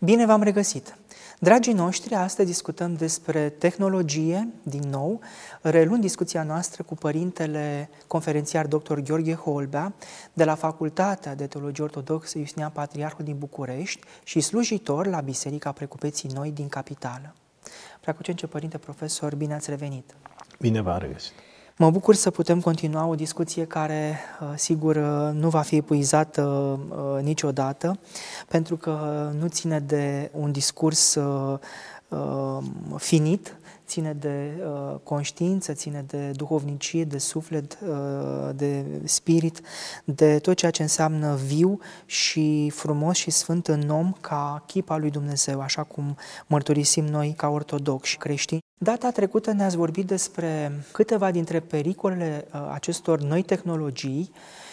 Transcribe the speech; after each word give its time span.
Bine 0.00 0.26
v-am 0.26 0.42
regăsit! 0.42 0.96
Dragii 1.38 1.72
noștri, 1.72 2.14
astăzi 2.14 2.48
discutăm 2.48 2.94
despre 2.94 3.48
tehnologie, 3.48 4.48
din 4.62 4.88
nou, 4.90 5.20
reluând 5.60 6.00
discuția 6.00 6.42
noastră 6.42 6.82
cu 6.82 6.94
părintele 6.94 7.90
conferențiar 8.06 8.66
dr. 8.66 8.98
Gheorghe 8.98 9.34
Holbea 9.34 9.94
de 10.32 10.44
la 10.44 10.54
Facultatea 10.54 11.34
de 11.34 11.46
Teologie 11.46 11.84
Ortodoxă 11.84 12.38
Iustinian 12.38 12.70
Patriarhul 12.70 13.24
din 13.24 13.38
București 13.38 14.00
și 14.24 14.40
slujitor 14.40 15.06
la 15.06 15.20
Biserica 15.20 15.72
Precupeții 15.72 16.30
Noi 16.34 16.50
din 16.50 16.68
Capitală. 16.68 17.34
Preacucence 18.00 18.46
Părinte 18.46 18.78
Profesor, 18.78 19.34
bine 19.34 19.54
ați 19.54 19.70
revenit! 19.70 20.14
Bine 20.58 20.80
v-am 20.80 20.98
regăsit! 20.98 21.32
Mă 21.78 21.90
bucur 21.90 22.14
să 22.14 22.30
putem 22.30 22.60
continua 22.60 23.06
o 23.06 23.14
discuție 23.14 23.64
care, 23.64 24.18
uh, 24.40 24.52
sigur, 24.54 24.96
uh, 24.96 25.32
nu 25.32 25.48
va 25.48 25.60
fi 25.60 25.76
epuizată 25.76 26.42
uh, 26.88 27.22
niciodată, 27.22 27.98
pentru 28.48 28.76
că 28.76 29.30
nu 29.38 29.48
ține 29.48 29.80
de 29.80 30.30
un 30.32 30.52
discurs 30.52 31.18
finit, 32.96 33.56
ține 33.86 34.12
de 34.12 34.50
uh, 34.60 34.96
conștiință, 35.02 35.72
ține 35.72 36.04
de 36.06 36.30
duhovnicie, 36.30 37.04
de 37.04 37.18
suflet, 37.18 37.78
uh, 37.88 38.50
de 38.54 38.84
spirit, 39.04 39.60
de 40.04 40.38
tot 40.38 40.56
ceea 40.56 40.70
ce 40.70 40.82
înseamnă 40.82 41.34
viu 41.34 41.78
și 42.06 42.70
frumos 42.74 43.16
și 43.16 43.30
sfânt 43.30 43.68
în 43.68 43.88
om 43.88 44.12
ca 44.20 44.62
chip 44.66 44.90
al 44.90 45.00
lui 45.00 45.10
Dumnezeu, 45.10 45.60
așa 45.60 45.82
cum 45.82 46.16
mărturisim 46.46 47.04
noi 47.04 47.34
ca 47.36 47.48
ortodoxi 47.48 48.16
creștini. 48.16 48.65
Data 48.78 49.10
trecută 49.10 49.52
ne-ați 49.52 49.76
vorbit 49.76 50.06
despre 50.06 50.72
câteva 50.92 51.30
dintre 51.30 51.60
pericolele 51.60 52.46
uh, 52.52 52.60
acestor 52.72 53.20
noi 53.20 53.42
tehnologii. 53.42 54.30
Uh, 54.32 54.65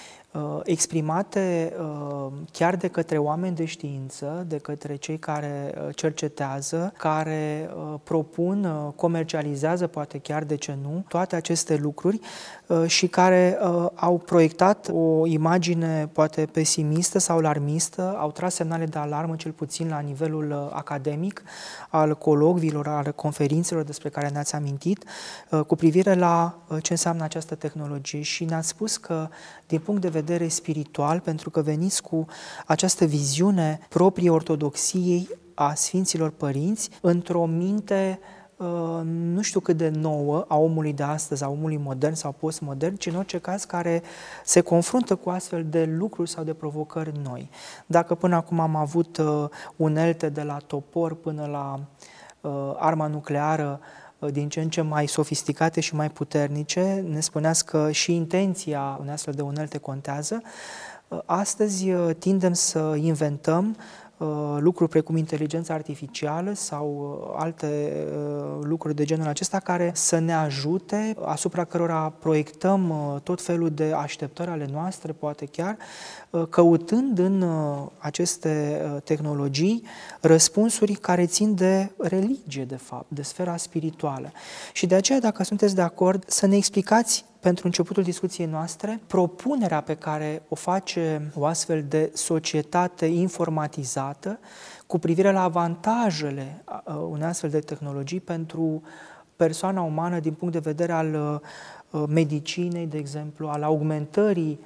exprimate 0.64 1.74
uh, 1.80 2.32
chiar 2.52 2.76
de 2.76 2.88
către 2.88 3.18
oameni 3.18 3.56
de 3.56 3.66
știință, 3.66 4.46
de 4.48 4.58
către 4.58 4.96
cei 4.96 5.18
care 5.18 5.74
uh, 5.78 5.96
cercetează, 5.96 6.94
care 6.98 7.70
propun, 8.04 8.92
comercializează, 8.96 9.88
poate 9.88 10.18
chiar 10.18 10.44
de 10.44 10.56
ce 10.56 10.78
nu, 10.82 11.04
toate 11.08 11.36
aceste 11.36 11.76
lucruri 11.76 12.20
și 12.86 13.08
care 13.08 13.60
au 13.96 14.18
proiectat 14.18 14.90
o 14.92 15.26
imagine 15.28 16.10
poate 16.14 16.46
pesimistă 16.46 17.20
sau 17.20 17.38
alarmistă, 17.38 18.16
au 18.18 18.32
tras 18.32 18.54
semnale 18.54 18.86
de 18.86 18.98
alarmă 18.98 19.36
cel 19.36 19.52
puțin 19.52 19.90
la 19.90 20.00
nivelul 20.00 20.72
academic 20.74 21.44
al 21.90 22.16
colocviilor, 22.16 22.88
al 22.88 23.12
conferințelor 23.16 23.84
despre 23.84 24.10
care 24.10 24.28
ne-ați 24.28 24.56
amintit, 24.56 25.04
cu 25.68 25.76
privire 25.76 26.14
la 26.14 26.58
ce 26.82 26.92
înseamnă 26.92 27.24
această 27.24 27.56
tehnologie. 27.56 28.22
Și 28.22 28.46
ne-ați 28.46 28.68
spus 28.68 28.98
că 28.98 29.28
din 29.74 29.82
punct 29.82 30.02
de 30.02 30.10
vedere 30.10 30.48
spiritual, 30.48 31.20
pentru 31.20 31.50
că 31.50 31.62
veniți 31.62 32.02
cu 32.02 32.26
această 32.66 33.06
viziune 33.06 33.80
proprie 33.90 34.30
ortodoxiei 34.30 35.30
a 35.54 35.74
Sfinților 35.74 36.30
Părinți 36.30 36.90
într-o 37.02 37.46
minte 37.46 38.20
uh, 38.58 39.02
nu 39.04 39.42
știu 39.42 39.60
cât 39.60 39.78
de 39.78 39.90
nouă 39.90 40.46
a 40.48 40.58
omului 40.58 40.94
de 40.94 41.04
astăzi, 41.04 41.44
a 41.44 41.50
omului 41.50 41.78
modern 41.78 42.14
sau 42.14 42.32
postmodern, 42.32 42.96
ci 42.96 43.06
în 43.06 43.16
orice 43.16 43.38
caz 43.38 43.64
care 43.64 44.02
se 44.44 44.62
confruntă 44.62 45.16
cu 45.16 45.30
astfel 45.30 45.66
de 45.70 45.86
lucruri 45.86 46.30
sau 46.30 46.44
de 46.44 46.54
provocări 46.54 47.12
noi. 47.24 47.50
Dacă 47.86 48.16
până 48.16 48.36
acum 48.36 48.60
am 48.60 48.76
avut 48.76 49.18
uh, 49.18 49.46
unelte 49.76 50.30
de 50.30 50.42
la 50.42 50.58
topor 50.68 51.16
până 51.16 51.46
la 51.46 51.80
uh, 52.42 52.76
arma 52.78 53.08
nucleară, 53.08 53.80
Uh, 53.80 54.03
din 54.32 54.50
ce 54.50 54.62
în 54.62 54.70
ce 54.70 54.82
mai 54.82 55.08
sofisticate 55.08 55.80
și 55.80 55.96
mai 55.96 56.10
puternice. 56.10 57.06
Ne 57.08 57.20
spuneați 57.20 57.66
că 57.66 57.92
și 57.92 58.16
intenția 58.16 58.98
unei 59.00 59.14
astfel 59.14 59.34
de 59.34 59.42
unelte 59.42 59.78
contează. 59.78 60.42
Uh, 61.08 61.20
astăzi 61.26 61.92
uh, 61.92 62.16
tindem 62.20 62.54
să 62.54 62.96
inventăm 62.98 63.76
Uh, 64.24 64.58
lucruri 64.60 64.90
precum 64.90 65.18
inteligența 65.18 65.74
artificială 65.74 66.54
sau 66.54 67.20
uh, 67.22 67.36
alte 67.44 67.94
uh, 68.08 68.60
lucruri 68.62 68.96
de 68.96 69.04
genul 69.04 69.28
acesta 69.28 69.60
care 69.60 69.92
să 69.94 70.20
ne 70.20 70.34
ajute, 70.34 71.16
asupra 71.26 71.64
cărora 71.64 72.14
proiectăm 72.20 72.94
tot 73.24 73.42
felul 73.42 73.70
de 73.70 73.94
așteptări 73.96 74.50
ale 74.50 74.68
noastre, 74.72 75.12
poate 75.12 75.46
chiar, 75.46 75.78
căutând 76.50 77.20
în 77.20 77.46
aceste 77.98 78.82
tehnologii 79.04 79.84
răspunsuri 80.22 80.94
care 80.94 81.26
țin 81.26 81.56
de 81.56 81.92
religie, 81.98 82.66
de 82.66 82.76
fapt, 82.76 83.06
de 83.08 83.22
sfera 83.22 83.58
spirituală. 83.58 84.32
Și 84.74 84.86
de 84.86 84.96
aceea, 84.96 85.20
dacă 85.20 85.44
sunteți 85.44 85.76
de 85.76 85.82
acord, 85.82 86.24
să 86.28 86.46
ne 86.46 86.56
explicați 86.56 87.26
pentru 87.40 87.66
începutul 87.66 88.04
discuției 88.04 88.48
noastre, 88.48 89.00
propunerea 89.08 89.82
pe 89.82 89.96
care 89.96 90.42
o 90.50 90.56
face 90.56 91.32
o 91.36 91.46
astfel 91.46 91.86
de 91.88 92.12
societate 92.14 93.06
informatizată 93.06 94.40
cu 94.88 95.00
privire 95.00 95.32
la 95.32 95.42
avantajele 95.42 96.64
unei 97.10 97.28
astfel 97.28 97.50
de 97.50 97.60
tehnologii 97.60 98.20
pentru 98.20 98.82
persoana 99.36 99.82
umană 99.82 100.20
din 100.20 100.34
punct 100.34 100.54
de 100.54 100.60
vedere 100.60 100.92
al 100.92 101.42
medicinei, 102.08 102.86
de 102.86 102.98
exemplu, 102.98 103.48
al 103.48 103.64
augmentării 103.64 104.60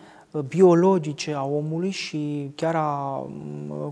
biologice 0.47 1.33
a 1.33 1.43
omului 1.43 1.89
și 1.89 2.51
chiar 2.55 2.75
a 2.75 3.25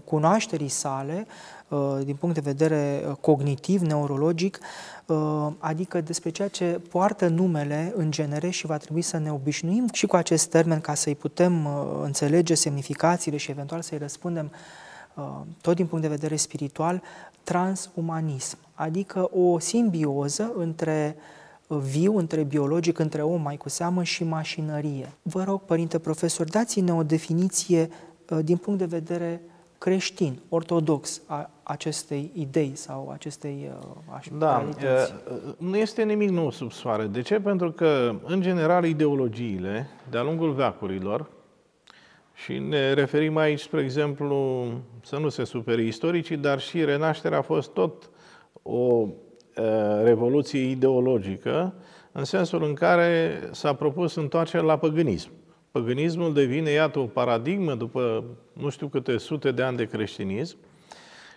cunoașterii 0.06 0.68
sale, 0.68 1.28
din 2.04 2.16
punct 2.16 2.36
de 2.36 2.42
vedere 2.44 3.04
cognitiv, 3.22 3.82
neurologic, 3.82 4.60
Uh, 5.06 5.48
adică 5.58 6.02
despre 6.02 6.30
ceea 6.30 6.48
ce 6.48 6.82
poartă 6.90 7.28
numele 7.28 7.94
în 7.96 8.12
genere 8.12 8.50
și 8.50 8.66
va 8.66 8.78
trebui 8.78 9.02
să 9.02 9.18
ne 9.18 9.32
obișnuim 9.32 9.88
și 9.92 10.06
cu 10.06 10.16
acest 10.16 10.50
termen 10.50 10.82
ca 10.82 10.94
să-i 10.94 11.16
putem 11.16 11.66
uh, 11.66 11.72
înțelege 12.04 12.54
semnificațiile 12.54 13.38
și 13.38 13.52
eventual 13.52 13.82
să-i 13.82 13.98
răspundem 13.98 14.52
uh, 15.14 15.24
tot 15.62 15.76
din 15.76 15.86
punct 15.86 16.04
de 16.04 16.10
vedere 16.10 16.36
spiritual, 16.36 17.02
transumanism, 17.44 18.58
adică 18.74 19.30
o 19.34 19.60
simbioză 19.60 20.52
între 20.58 21.16
viu, 21.68 22.18
între 22.18 22.44
biologic, 22.44 23.00
între 23.00 23.22
om 23.22 23.42
mai 23.42 23.58
cu 23.58 23.70
seamă 23.70 24.03
și 24.03 24.24
mașinărie. 24.24 25.14
Vă 25.22 25.44
rog, 25.44 25.62
părinte 25.62 26.00
profesor, 26.00 26.50
dați-ne 26.50 26.94
o 26.94 27.03
definiție 27.03 27.90
din 28.44 28.58
punct 28.58 28.80
de 28.80 28.86
vedere 28.86 29.42
creștin, 29.78 30.40
ortodox 30.50 31.22
a 31.26 31.50
acestei 31.64 32.31
idei 32.34 32.72
sau 32.74 33.09
acestei 33.14 33.72
uh, 34.09 34.28
Da, 34.38 34.66
uh, 34.78 35.53
nu 35.58 35.78
este 35.78 36.03
nimic 36.03 36.30
nou 36.30 36.52
sub 36.52 36.72
soare. 36.72 37.06
De 37.06 37.22
ce? 37.22 37.40
Pentru 37.40 37.72
că, 37.72 38.16
în 38.24 38.42
general, 38.42 38.86
ideologiile, 38.86 39.88
de-a 40.09 40.24
lungul 40.24 40.52
veacurilor, 40.52 41.30
și 42.34 42.59
ne 42.59 42.94
referim 42.94 43.38
aici, 43.38 43.59
spre 43.59 43.82
exemplu, 43.82 44.66
să 45.03 45.18
nu 45.18 45.30
se 45.30 45.44
supere 45.44 45.82
istoricii, 45.82 46.38
dar 46.38 46.59
și 46.59 46.86
renașterea 46.86 47.38
a 47.38 47.42
fost 47.42 47.70
tot 47.70 48.09
o 48.62 48.72
uh, 48.72 49.09
revoluție 50.04 50.70
ideologică, 50.70 51.74
în 52.12 52.24
sensul 52.24 52.64
în 52.64 52.74
care 52.74 53.40
s-a 53.52 53.74
propus 53.74 54.16
întoarcerea 54.16 54.66
la 54.66 54.78
păgânism. 54.78 55.30
Păgânismul 55.72 56.34
devine, 56.34 56.70
iată, 56.70 57.00
o 57.00 57.06
paradigmă 57.06 57.74
după 57.74 58.24
nu 58.54 58.70
știu 58.70 58.88
câte 58.88 59.18
sute 59.18 59.52
de 59.52 59.62
ani 59.64 59.78
de 59.78 59.86
creștinism 59.86 60.58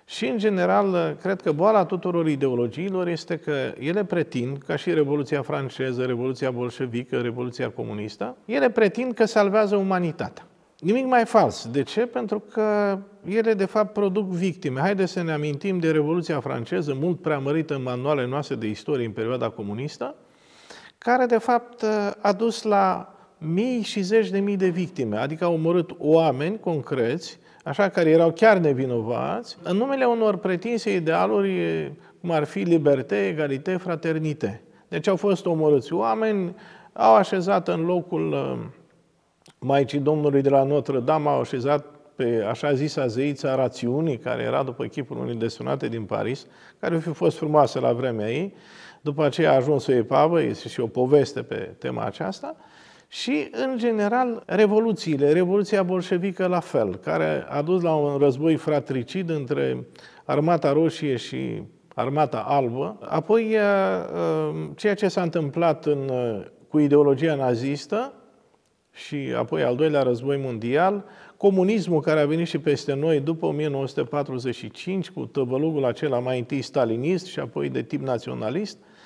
și, 0.05 0.27
în 0.27 0.39
general, 0.39 1.17
cred 1.21 1.41
că 1.41 1.53
boala 1.53 1.85
tuturor 1.85 2.29
ideologiilor 2.29 3.09
este 3.09 3.37
că 3.37 3.73
ele 3.79 4.05
pretind, 4.05 4.59
ca 4.59 4.77
și 4.77 4.93
Revoluția 4.93 5.43
franceză, 5.43 6.05
Revoluția 6.05 6.51
bolșevică, 6.51 7.21
Revoluția 7.21 7.71
comunistă, 7.71 8.37
ele 8.45 8.71
pretind 8.71 9.15
că 9.15 9.25
salvează 9.25 9.77
umanitatea. 9.77 10.48
Nimic 10.79 11.07
mai 11.07 11.25
fals. 11.25 11.69
De 11.71 11.83
ce? 11.83 12.07
Pentru 12.07 12.39
că 12.39 12.99
ele, 13.25 13.55
de 13.55 13.65
fapt, 13.65 13.93
produc 13.93 14.29
victime. 14.29 14.81
Haideți 14.81 15.13
să 15.13 15.23
ne 15.23 15.33
amintim 15.33 15.79
de 15.79 15.91
Revoluția 15.91 16.41
franceză, 16.41 16.97
mult 17.01 17.21
preamărită 17.21 17.75
în 17.75 17.83
manualele 17.83 18.29
noastre 18.29 18.55
de 18.55 18.67
istorie 18.67 19.07
în 19.07 19.13
perioada 19.13 19.49
comunistă, 19.49 20.15
care, 20.99 21.27
de 21.27 21.39
fapt, 21.39 21.85
a 22.21 22.33
dus 22.33 22.63
la 22.63 23.15
mii 23.39 23.83
și 23.83 24.01
zeci 24.01 24.29
de 24.29 24.39
mii 24.39 24.57
de 24.57 24.69
victime, 24.69 25.17
adică 25.17 25.45
au 25.45 25.53
omorât 25.53 25.91
oameni 25.99 26.61
concreți, 26.61 27.39
așa 27.65 27.89
care 27.89 28.11
erau 28.11 28.33
chiar 28.33 28.57
nevinovați, 28.57 29.57
în 29.63 29.77
numele 29.77 30.05
unor 30.05 30.37
pretinse 30.37 30.95
idealuri, 30.95 31.93
cum 32.21 32.31
ar 32.31 32.45
fi 32.45 32.59
libertate, 32.59 33.27
egalitate, 33.27 33.77
fraternite. 33.77 34.63
Deci 34.89 35.07
au 35.07 35.17
fost 35.17 35.47
omorâți 35.47 35.93
oameni, 35.93 36.55
au 36.93 37.15
așezat 37.15 37.69
în 37.69 37.85
locul 37.85 38.33
uh, 38.33 38.59
Maicii 39.59 39.99
Domnului 39.99 40.43
de 40.43 40.49
la 40.49 40.63
Notre-Dame, 40.63 41.29
au 41.29 41.41
așezat 41.41 41.87
pe 42.17 42.45
așa 42.49 42.73
zisa 42.73 43.07
zeița 43.07 43.55
rațiunii, 43.55 44.19
care 44.19 44.43
era 44.43 44.63
după 44.63 44.85
chipul 44.85 45.19
unui 45.19 45.35
desunate 45.35 45.89
din 45.89 46.03
Paris, 46.03 46.47
care 46.81 46.99
fi 46.99 47.11
fost 47.11 47.37
frumoasă 47.37 47.81
la 47.81 47.93
vremea 47.93 48.31
ei. 48.31 48.55
După 49.01 49.25
aceea 49.25 49.53
a 49.53 49.55
ajuns 49.55 49.87
o 49.87 49.93
epavă, 49.93 50.43
este 50.43 50.69
și 50.69 50.81
o 50.81 50.87
poveste 50.87 51.43
pe 51.43 51.75
tema 51.79 52.05
aceasta. 52.05 52.57
Și, 53.09 53.49
în 53.53 53.79
general, 53.79 54.43
revoluțiile, 54.47 55.33
Revoluția 55.33 55.83
bolșevică 55.83 56.47
la 56.47 56.61
fel, 56.61 56.97
care 56.97 57.47
a 57.49 57.63
dus 57.63 57.83
la 57.83 57.95
un 57.95 58.19
război 58.19 58.57
fratricid 58.57 59.31
între 59.31 59.87
Armata 60.25 60.73
Roșie 60.73 61.17
și 61.17 61.63
Armata 61.95 62.45
Albă. 62.49 62.99
Apoi, 63.01 63.57
ceea 64.75 64.95
ce 64.95 65.09
s-a 65.09 65.23
întâmplat 65.23 65.87
în, 65.87 66.11
cu 66.69 66.79
ideologia 66.79 67.35
nazistă 67.35 68.13
și 69.07 69.17
apoi 69.37 69.63
al 69.63 69.77
doilea 69.77 70.03
război 70.03 70.37
mondial, 70.37 71.05
comunismul 71.37 72.01
care 72.01 72.21
a 72.21 72.27
venit 72.27 72.47
și 72.47 72.59
peste 72.59 72.95
noi 72.95 73.21
după 73.21 73.47
1945, 73.47 75.11
cu 75.11 75.27
tăvălugul 75.27 75.85
acela 75.85 76.19
mai 76.19 76.39
întâi 76.39 76.63
stalinist 76.63 77.27
și 77.27 77.39
apoi 77.39 77.69
de 77.69 77.83
tip 77.83 78.01
naționalist, 78.01 78.79
Uh, 78.79 78.98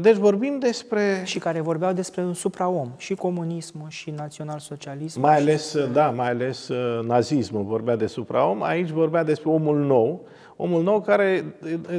deci 0.00 0.16
vorbim 0.16 0.58
despre... 0.58 1.22
Și 1.24 1.38
care 1.38 1.60
vorbeau 1.60 1.92
despre 1.92 2.22
un 2.22 2.34
supraom, 2.34 2.90
și 2.96 3.14
comunismul, 3.14 3.88
și 3.88 4.10
național-socialismul. 4.10 5.26
Mai 5.26 5.36
ales, 5.36 5.70
și... 5.70 5.78
da, 5.92 6.10
mai 6.10 6.28
ales 6.28 6.68
uh, 6.68 7.04
nazismul 7.06 7.62
vorbea 7.62 7.96
de 7.96 8.06
supraom, 8.06 8.62
aici 8.62 8.88
vorbea 8.88 9.24
despre 9.24 9.50
omul 9.50 9.78
nou, 9.78 10.26
omul 10.56 10.82
nou 10.82 11.00
care, 11.00 11.44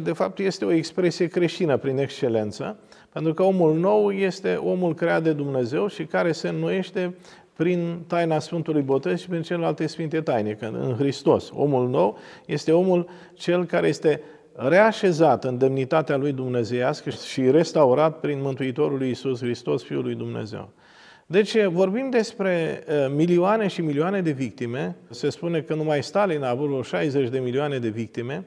de 0.04 0.14
fapt, 0.14 0.40
este 0.40 0.66
o 0.66 0.72
expresie 0.72 1.28
creștină 1.28 1.78
prin 1.78 1.98
excelență, 1.98 2.78
pentru 3.12 3.34
că 3.34 3.44
omul 3.44 3.76
nou 3.78 4.12
este 4.12 4.56
omul 4.56 4.94
creat 4.94 5.24
de 5.24 5.34
Dumnezeu 5.34 5.88
și 5.88 6.06
care 6.06 6.32
se 6.32 6.48
înnoiește 6.48 7.16
prin 7.54 8.04
taina 8.08 8.40
Sfântului 8.40 8.82
Botez 8.82 9.20
și 9.20 9.30
prin 9.30 9.42
celelalte 9.42 9.88
Sfinte 9.88 10.22
Taine, 10.22 10.52
că 10.52 10.66
în 10.66 10.96
Hristos. 10.98 11.52
Omul 11.54 11.90
nou 11.90 12.18
este 12.46 12.72
omul 12.72 13.08
cel 13.34 13.66
care 13.66 13.88
este 13.88 14.22
reașezat 14.56 15.44
în 15.44 15.58
demnitatea 15.58 16.18
lui 16.18 16.32
dumnezeiască 16.32 17.10
și 17.10 17.52
restaurat 17.52 18.20
prin 18.20 18.42
Mântuitorul 18.42 18.98
lui 18.98 19.08
Iisus 19.08 19.40
Hristos, 19.40 19.84
Fiul 19.84 20.04
lui 20.04 20.16
Dumnezeu. 20.16 20.70
Deci 21.26 21.66
vorbim 21.66 22.10
despre 22.10 22.84
milioane 23.16 23.68
și 23.68 23.82
milioane 23.82 24.22
de 24.22 24.32
victime. 24.32 24.96
Se 25.10 25.30
spune 25.30 25.62
că 25.62 25.74
numai 25.74 26.04
Stalin 26.04 26.44
a 26.44 26.50
avut 26.50 26.86
60 26.86 27.30
de 27.30 27.40
milioane 27.40 27.78
de 27.78 27.90
victime, 27.90 28.46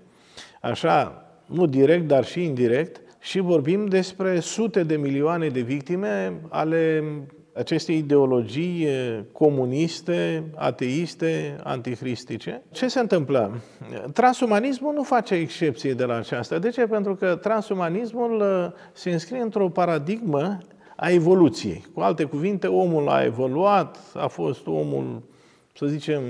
așa, 0.61 1.25
nu 1.47 1.67
direct, 1.67 2.07
dar 2.07 2.25
și 2.25 2.45
indirect, 2.45 3.01
și 3.21 3.39
vorbim 3.39 3.87
despre 3.87 4.41
sute 4.41 4.83
de 4.83 4.97
milioane 4.97 5.49
de 5.49 5.61
victime 5.61 6.41
ale 6.49 7.05
aceste 7.59 7.93
ideologii 7.93 8.89
comuniste, 9.33 10.45
ateiste, 10.55 11.57
antichristice. 11.63 12.63
Ce 12.71 12.89
se 12.89 13.01
întâmplă? 13.01 13.61
Transumanismul 14.13 14.95
nu 14.95 15.03
face 15.03 15.35
excepție 15.35 15.93
de 15.93 16.05
la 16.05 16.17
aceasta. 16.17 16.59
De 16.59 16.69
ce? 16.69 16.87
Pentru 16.87 17.15
că 17.15 17.37
transumanismul 17.37 18.43
se 18.93 19.11
înscrie 19.11 19.41
într-o 19.41 19.69
paradigmă 19.69 20.59
a 20.97 21.11
evoluției. 21.11 21.85
Cu 21.95 22.01
alte 22.01 22.25
cuvinte, 22.25 22.67
omul 22.67 23.09
a 23.09 23.25
evoluat, 23.25 23.99
a 24.15 24.27
fost 24.27 24.67
omul, 24.67 25.23
să 25.75 25.87
zicem, 25.87 26.23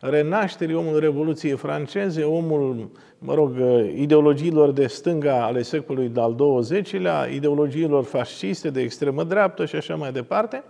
renașterii, 0.00 0.74
omul 0.74 0.98
Revoluției 0.98 1.56
franceze, 1.56 2.22
omul, 2.22 2.90
mă 3.18 3.34
rog, 3.34 3.56
ideologiilor 3.96 4.70
de 4.70 4.86
stânga 4.86 5.44
ale 5.44 5.62
secolului 5.62 6.12
al 6.16 6.36
XX-lea, 6.60 7.26
ideologiilor 7.34 8.04
fasciste 8.04 8.70
de 8.70 8.80
extremă 8.80 9.24
dreaptă 9.24 9.64
și 9.64 9.76
așa 9.76 9.94
mai 9.94 10.12
departe. 10.12 10.64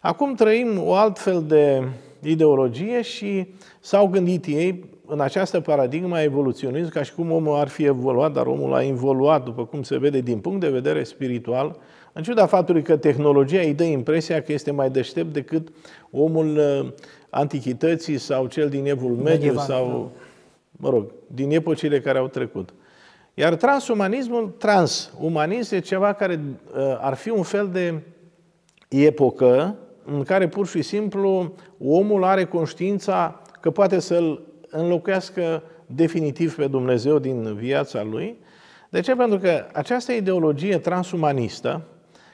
Acum 0.00 0.34
trăim 0.34 0.82
o 0.82 0.94
altfel 0.94 1.44
de 1.46 1.82
ideologie 2.22 3.02
și 3.02 3.46
s-au 3.80 4.06
gândit 4.06 4.46
ei 4.46 4.84
în 5.06 5.20
această 5.20 5.60
paradigmă 5.60 6.14
a 6.14 6.22
evoluționism, 6.22 6.90
ca 6.90 7.02
și 7.02 7.14
cum 7.14 7.32
omul 7.32 7.56
ar 7.56 7.68
fi 7.68 7.84
evoluat, 7.84 8.32
dar 8.32 8.46
omul 8.46 8.74
a 8.74 8.82
involuat, 8.82 9.44
după 9.44 9.64
cum 9.64 9.82
se 9.82 9.98
vede 9.98 10.20
din 10.20 10.38
punct 10.38 10.60
de 10.60 10.68
vedere 10.68 11.02
spiritual, 11.02 11.76
în 12.16 12.22
ciuda 12.22 12.46
faptului 12.46 12.82
că 12.82 12.96
tehnologia 12.96 13.60
îi 13.60 13.74
dă 13.74 13.82
impresia 13.82 14.42
că 14.42 14.52
este 14.52 14.70
mai 14.70 14.90
deștept 14.90 15.32
decât 15.32 15.68
omul 16.10 16.56
uh, 16.56 16.92
antichității 17.30 18.18
sau 18.18 18.46
cel 18.46 18.68
din 18.68 18.86
evul 18.86 19.10
mediu 19.10 19.58
sau, 19.58 20.12
mă 20.70 20.88
rog, 20.88 21.12
din 21.26 21.50
epocile 21.50 22.00
care 22.00 22.18
au 22.18 22.28
trecut. 22.28 22.74
Iar 23.34 23.54
transumanismul, 23.54 24.54
transumanism, 24.58 25.74
e 25.74 25.78
ceva 25.78 26.12
care 26.12 26.40
uh, 26.76 26.98
ar 27.00 27.14
fi 27.14 27.30
un 27.30 27.42
fel 27.42 27.68
de 27.72 28.02
epocă 28.88 29.76
în 30.04 30.22
care 30.22 30.48
pur 30.48 30.66
și 30.66 30.82
simplu 30.82 31.52
omul 31.78 32.24
are 32.24 32.44
conștiința 32.44 33.40
că 33.60 33.70
poate 33.70 33.98
să-l 33.98 34.42
înlocuiască 34.70 35.62
definitiv 35.86 36.56
pe 36.56 36.66
Dumnezeu 36.66 37.18
din 37.18 37.54
viața 37.54 38.02
lui. 38.02 38.38
De 38.88 39.00
ce? 39.00 39.14
Pentru 39.14 39.38
că 39.38 39.66
această 39.72 40.12
ideologie 40.12 40.78
transumanistă, 40.78 41.82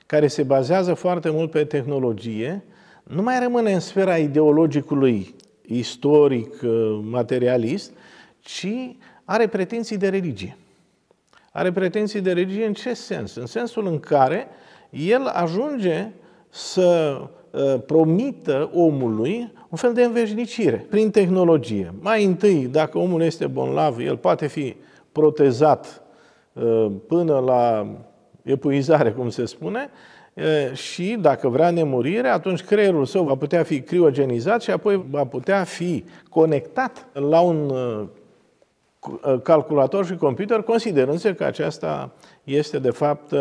care 0.07 0.27
se 0.27 0.43
bazează 0.43 0.95
foarte 0.95 1.31
mult 1.31 1.51
pe 1.51 1.65
tehnologie, 1.65 2.65
nu 3.03 3.23
mai 3.23 3.39
rămâne 3.41 3.73
în 3.73 3.81
sfera 3.81 4.17
ideologicului 4.17 5.35
istoric, 5.67 6.63
uh, 6.63 7.01
materialist, 7.03 7.93
ci 8.41 8.97
are 9.25 9.47
pretenții 9.47 9.97
de 9.97 10.09
religie. 10.09 10.57
Are 11.53 11.73
pretenții 11.73 12.21
de 12.21 12.33
religie 12.33 12.67
în 12.67 12.73
ce 12.73 12.95
sens? 12.95 13.35
În 13.35 13.47
sensul 13.47 13.87
în 13.87 14.01
care 14.01 14.47
el 14.91 15.27
ajunge 15.27 16.11
să 16.49 17.21
uh, 17.51 17.75
promită 17.87 18.71
omului 18.75 19.53
un 19.69 19.79
fel 19.79 19.93
de 19.93 20.05
înveșnicire 20.05 20.87
prin 20.91 21.11
tehnologie. 21.11 21.95
Mai 22.01 22.25
întâi, 22.25 22.67
dacă 22.67 22.99
omul 22.99 23.23
este 23.23 23.47
bonlav, 23.47 23.99
el 23.99 24.17
poate 24.17 24.47
fi 24.47 24.77
protezat 25.13 26.03
uh, 26.53 26.87
până 27.07 27.39
la 27.39 27.87
epuizare, 28.43 29.11
cum 29.11 29.31
se 29.31 29.45
spune, 29.45 29.91
și 30.73 31.17
dacă 31.21 31.49
vrea 31.49 31.71
nemurire, 31.71 32.29
atunci 32.29 32.65
creierul 32.65 33.05
său 33.05 33.25
va 33.25 33.35
putea 33.35 33.63
fi 33.63 33.81
criogenizat 33.81 34.63
și 34.63 34.71
apoi 34.71 35.07
va 35.11 35.25
putea 35.25 35.65
fi 35.65 36.05
conectat 36.29 37.07
la 37.13 37.41
un 37.41 37.73
calculator 39.43 40.07
și 40.07 40.17
computer, 40.17 40.63
considerând 40.63 41.35
că 41.37 41.45
aceasta 41.45 42.13
este, 42.45 42.79
de 42.79 42.91
fapt, 42.91 43.33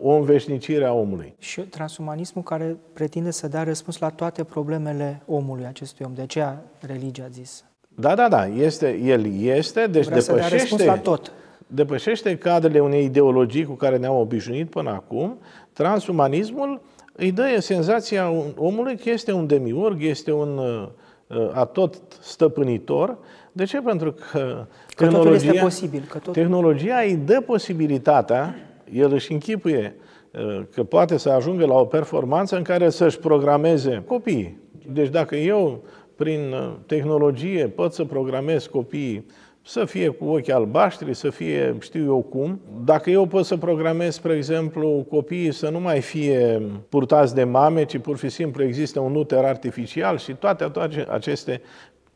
o 0.00 0.10
înveșnicire 0.10 0.84
a 0.84 0.92
omului. 0.92 1.34
Și 1.38 1.60
transumanismul 1.60 2.44
care 2.44 2.76
pretinde 2.92 3.30
să 3.30 3.48
dea 3.48 3.62
răspuns 3.62 3.98
la 3.98 4.08
toate 4.08 4.44
problemele 4.44 5.22
omului 5.26 5.66
acestui 5.66 6.04
om. 6.08 6.14
De 6.14 6.22
aceea 6.22 6.62
religia 6.80 7.24
a 7.24 7.28
zis. 7.28 7.64
Da, 7.88 8.14
da, 8.14 8.28
da. 8.28 8.46
Este, 8.46 8.98
el 9.02 9.40
este, 9.42 9.86
deci 9.86 10.04
Vrea 10.04 10.18
depășește, 10.18 10.66
să 10.66 10.76
dea 10.76 10.86
la 10.86 10.98
tot. 10.98 11.32
Depășește 11.72 12.36
cadrele 12.36 12.80
unei 12.80 13.04
ideologii 13.04 13.64
cu 13.64 13.74
care 13.74 13.96
ne-am 13.96 14.16
obișnuit 14.16 14.70
până 14.70 14.90
acum. 14.90 15.38
Transumanismul 15.72 16.80
îi 17.12 17.32
dă 17.32 17.56
senzația 17.58 18.32
omului 18.56 18.96
că 18.96 19.10
este 19.10 19.32
un 19.32 19.46
demiurg, 19.46 20.02
este 20.02 20.32
un 20.32 20.58
uh, 20.58 21.50
atot 21.52 21.94
stăpânitor. 22.20 23.18
De 23.52 23.64
ce? 23.64 23.80
Pentru 23.80 24.12
că 24.12 24.66
Că 24.96 25.06
totul 25.06 25.34
este 25.34 25.58
posibil. 25.62 26.06
Că 26.08 26.18
totul... 26.18 26.32
Tehnologia 26.32 26.96
îi 27.06 27.16
dă 27.16 27.42
posibilitatea, 27.46 28.54
el 28.92 29.12
își 29.12 29.32
închipuie 29.32 29.94
uh, 30.30 30.62
că 30.74 30.84
poate 30.84 31.16
să 31.16 31.30
ajungă 31.30 31.66
la 31.66 31.74
o 31.74 31.84
performanță 31.84 32.56
în 32.56 32.62
care 32.62 32.90
să-și 32.90 33.18
programeze 33.18 34.02
copiii. 34.06 34.58
Deci 34.92 35.08
dacă 35.08 35.36
eu, 35.36 35.84
prin 36.16 36.52
uh, 36.52 36.72
tehnologie, 36.86 37.68
pot 37.68 37.92
să 37.92 38.04
programez 38.04 38.66
copiii 38.66 39.26
să 39.62 39.84
fie 39.84 40.08
cu 40.08 40.24
ochi 40.24 40.48
albaștri, 40.48 41.14
să 41.14 41.30
fie 41.30 41.76
știu 41.80 42.04
eu 42.04 42.20
cum. 42.20 42.60
Dacă 42.84 43.10
eu 43.10 43.26
pot 43.26 43.44
să 43.44 43.56
programez, 43.56 44.14
spre 44.14 44.36
exemplu, 44.36 45.06
copiii 45.10 45.52
să 45.52 45.68
nu 45.68 45.80
mai 45.80 46.00
fie 46.00 46.62
purtați 46.88 47.34
de 47.34 47.44
mame, 47.44 47.84
ci 47.84 47.98
pur 47.98 48.18
și 48.18 48.28
simplu 48.28 48.62
există 48.62 49.00
un 49.00 49.14
uter 49.14 49.44
artificial 49.44 50.18
și 50.18 50.32
toate, 50.32 50.64
toate 50.64 51.06
aceste 51.10 51.60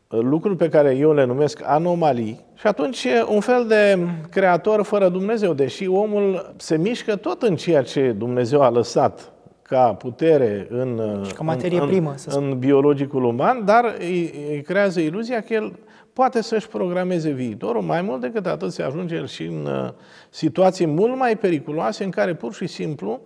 lucruri 0.09 0.57
pe 0.57 0.69
care 0.69 0.97
eu 0.97 1.13
le 1.13 1.25
numesc 1.25 1.61
anomalii 1.65 2.41
și 2.55 2.67
atunci 2.67 3.05
e 3.05 3.25
un 3.29 3.41
fel 3.41 3.67
de 3.69 3.99
creator 4.31 4.83
fără 4.83 5.09
Dumnezeu, 5.09 5.53
deși 5.53 5.89
omul 5.89 6.55
se 6.57 6.77
mișcă 6.77 7.17
tot 7.17 7.43
în 7.43 7.57
ceea 7.57 7.83
ce 7.83 8.15
Dumnezeu 8.19 8.61
a 8.61 8.71
lăsat 8.71 9.33
ca 9.63 9.95
putere 9.95 10.67
în, 10.71 11.21
și 11.27 11.33
ca 11.33 11.43
materie 11.43 11.81
în, 11.81 11.87
primă, 11.87 12.13
să 12.17 12.39
în, 12.39 12.45
în 12.45 12.59
biologicul 12.59 13.25
uman, 13.25 13.65
dar 13.65 13.95
îi, 13.99 14.33
îi 14.51 14.63
creează 14.63 15.01
iluzia 15.01 15.41
că 15.41 15.53
el 15.53 15.73
poate 16.15 16.43
să-și 16.43 16.69
programeze 16.69 17.31
viitorul. 17.31 17.83
Mai 17.83 18.03
mult 18.03 18.21
decât 18.21 18.47
atât 18.47 18.73
se 18.73 18.83
ajunge 18.83 19.25
și 19.25 19.43
în 19.43 19.67
uh, 19.67 19.91
situații 20.31 20.87
mult 20.87 21.17
mai 21.17 21.37
periculoase 21.37 22.05
în 22.05 22.11
care 22.11 22.35
pur 22.35 22.55
și 22.55 22.67
simplu 22.67 23.21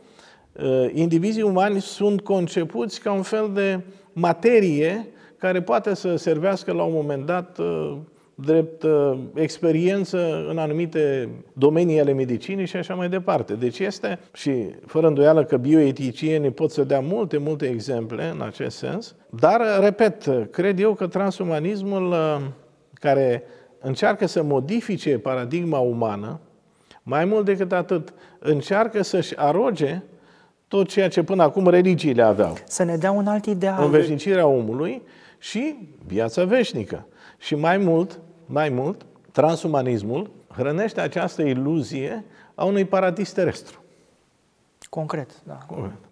uh, 0.53 0.91
indivizii 0.93 1.43
umani 1.43 1.81
sunt 1.81 2.21
concepuți 2.21 3.01
ca 3.01 3.13
un 3.13 3.23
fel 3.23 3.51
de 3.55 3.81
materie 4.13 5.07
care 5.37 5.63
poate 5.63 5.95
să 5.95 6.17
servească 6.17 6.73
la 6.73 6.83
un 6.83 6.93
moment 6.93 7.27
dat 7.27 7.59
uh, 7.59 7.97
drept 8.35 8.83
uh, 8.83 9.19
experiență 9.35 10.47
în 10.49 10.59
anumite 10.59 11.29
domenii 11.53 12.01
ale 12.01 12.13
medicinii 12.13 12.67
și 12.67 12.77
așa 12.77 12.95
mai 12.95 13.09
departe. 13.09 13.55
Deci 13.55 13.79
este, 13.79 14.19
și 14.33 14.53
fără 14.87 15.07
îndoială 15.07 15.45
că 15.45 15.57
bioeticienii 15.57 16.51
pot 16.51 16.71
să 16.71 16.85
dea 16.85 17.01
multe, 17.01 17.39
multe 17.39 17.67
exemple 17.67 18.31
în 18.35 18.43
acest 18.43 18.77
sens, 18.77 19.15
dar, 19.31 19.61
repet, 19.81 20.31
cred 20.51 20.81
eu 20.81 20.95
că 20.95 21.07
transumanismul 21.07 22.11
uh, 22.11 22.41
care 23.01 23.43
încearcă 23.81 24.27
să 24.27 24.43
modifice 24.43 25.19
paradigma 25.19 25.79
umană, 25.79 26.41
mai 27.03 27.25
mult 27.25 27.45
decât 27.45 27.73
atât, 27.73 28.13
încearcă 28.39 29.03
să-și 29.03 29.37
aroge 29.37 30.03
tot 30.69 30.89
ceea 30.89 31.09
ce 31.09 31.23
până 31.23 31.43
acum 31.43 31.69
religiile 31.69 32.23
aveau. 32.23 32.57
Să 32.65 32.83
ne 32.83 32.97
dea 32.97 33.11
un 33.11 33.27
alt 33.27 33.47
ideal. 33.47 33.85
Înveșnicirea 33.85 34.47
omului 34.47 35.03
și 35.39 35.89
viața 36.07 36.45
veșnică. 36.45 37.07
Și 37.39 37.55
mai 37.55 37.77
mult, 37.77 38.21
mai 38.47 38.69
mult, 38.69 39.07
transumanismul 39.33 40.31
hrănește 40.49 41.01
această 41.01 41.43
iluzie 41.43 42.25
a 42.55 42.65
unui 42.65 42.85
paradis 42.85 43.33
terestru. 43.33 43.83
Concret, 44.91 45.31
da. 45.43 45.59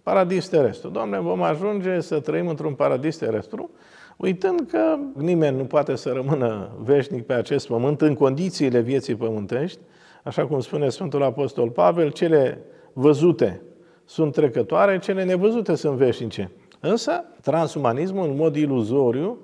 Paradis 0.03 0.49
terestru. 0.49 0.89
Doamne, 0.89 1.19
vom 1.21 1.43
ajunge 1.43 2.01
să 2.01 2.21
trăim 2.21 2.49
într-un 2.49 2.75
paradis 2.75 3.17
terestru 3.17 3.71
uitând 4.17 4.61
că 4.71 4.99
nimeni 5.15 5.57
nu 5.57 5.65
poate 5.65 5.97
să 5.97 6.11
rămână 6.11 6.71
veșnic 6.79 7.27
pe 7.27 7.33
acest 7.33 7.67
pământ 7.67 8.01
în 8.01 8.15
condițiile 8.15 8.81
vieții 8.81 9.15
pământești, 9.15 9.79
așa 10.23 10.47
cum 10.47 10.61
spune 10.61 10.89
Sfântul 10.89 11.23
Apostol 11.23 11.71
Pavel, 11.71 12.11
cele 12.11 12.59
văzute 12.93 13.63
sunt 14.05 14.33
trecătoare, 14.33 14.99
cele 14.99 15.25
nevăzute 15.25 15.75
sunt 15.75 15.97
veșnice. 15.97 16.51
Însă, 16.81 17.25
transumanismul, 17.43 18.29
în 18.29 18.37
mod 18.37 18.57
iluzoriu, 18.57 19.39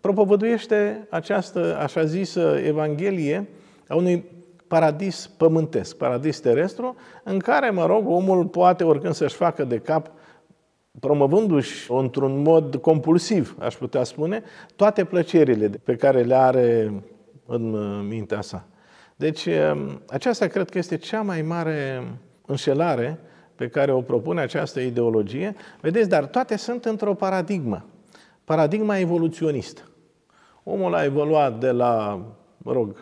propovăduiește 0.00 1.06
această, 1.10 1.78
așa 1.80 2.04
zisă, 2.04 2.58
Evanghelie 2.64 3.48
a 3.88 3.94
unui 3.94 4.24
paradis 4.68 5.30
pământesc, 5.36 5.96
paradis 5.96 6.40
terestru, 6.40 6.96
în 7.24 7.38
care, 7.38 7.70
mă 7.70 7.86
rog, 7.86 8.08
omul 8.08 8.46
poate 8.46 8.84
oricând 8.84 9.14
să-și 9.14 9.34
facă 9.34 9.64
de 9.64 9.78
cap, 9.78 10.10
promovându-și 11.00 11.92
într-un 11.92 12.42
mod 12.42 12.76
compulsiv, 12.76 13.56
aș 13.58 13.74
putea 13.74 14.04
spune, 14.04 14.42
toate 14.76 15.04
plăcerile 15.04 15.68
pe 15.68 15.96
care 15.96 16.22
le 16.22 16.34
are 16.34 17.02
în 17.46 17.76
mintea 18.06 18.40
sa. 18.40 18.66
Deci, 19.16 19.48
aceasta 20.08 20.46
cred 20.46 20.70
că 20.70 20.78
este 20.78 20.96
cea 20.96 21.22
mai 21.22 21.42
mare 21.42 22.02
înșelare 22.46 23.18
pe 23.54 23.68
care 23.68 23.92
o 23.92 24.00
propune 24.00 24.40
această 24.40 24.80
ideologie. 24.80 25.54
Vedeți, 25.80 26.08
dar 26.08 26.26
toate 26.26 26.56
sunt 26.56 26.84
într-o 26.84 27.14
paradigmă. 27.14 27.84
Paradigma 28.44 28.98
evoluționistă. 28.98 29.82
Omul 30.64 30.94
a 30.94 31.04
evoluat 31.04 31.58
de 31.58 31.70
la, 31.70 32.20
mă 32.58 32.72
rog, 32.72 32.96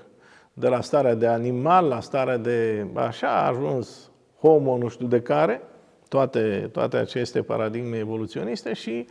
de 0.53 0.69
la 0.69 0.81
starea 0.81 1.15
de 1.15 1.27
animal 1.27 1.87
la 1.87 2.01
starea 2.01 2.37
de 2.37 2.87
așa, 2.95 3.29
a 3.29 3.49
ajuns 3.49 4.11
homo 4.41 4.77
nu 4.77 4.89
știu 4.89 5.07
de 5.07 5.21
care, 5.21 5.63
toate, 6.09 6.69
toate 6.73 6.97
aceste 6.97 7.43
paradigme 7.43 7.97
evoluționiste 7.97 8.73
și 8.73 9.07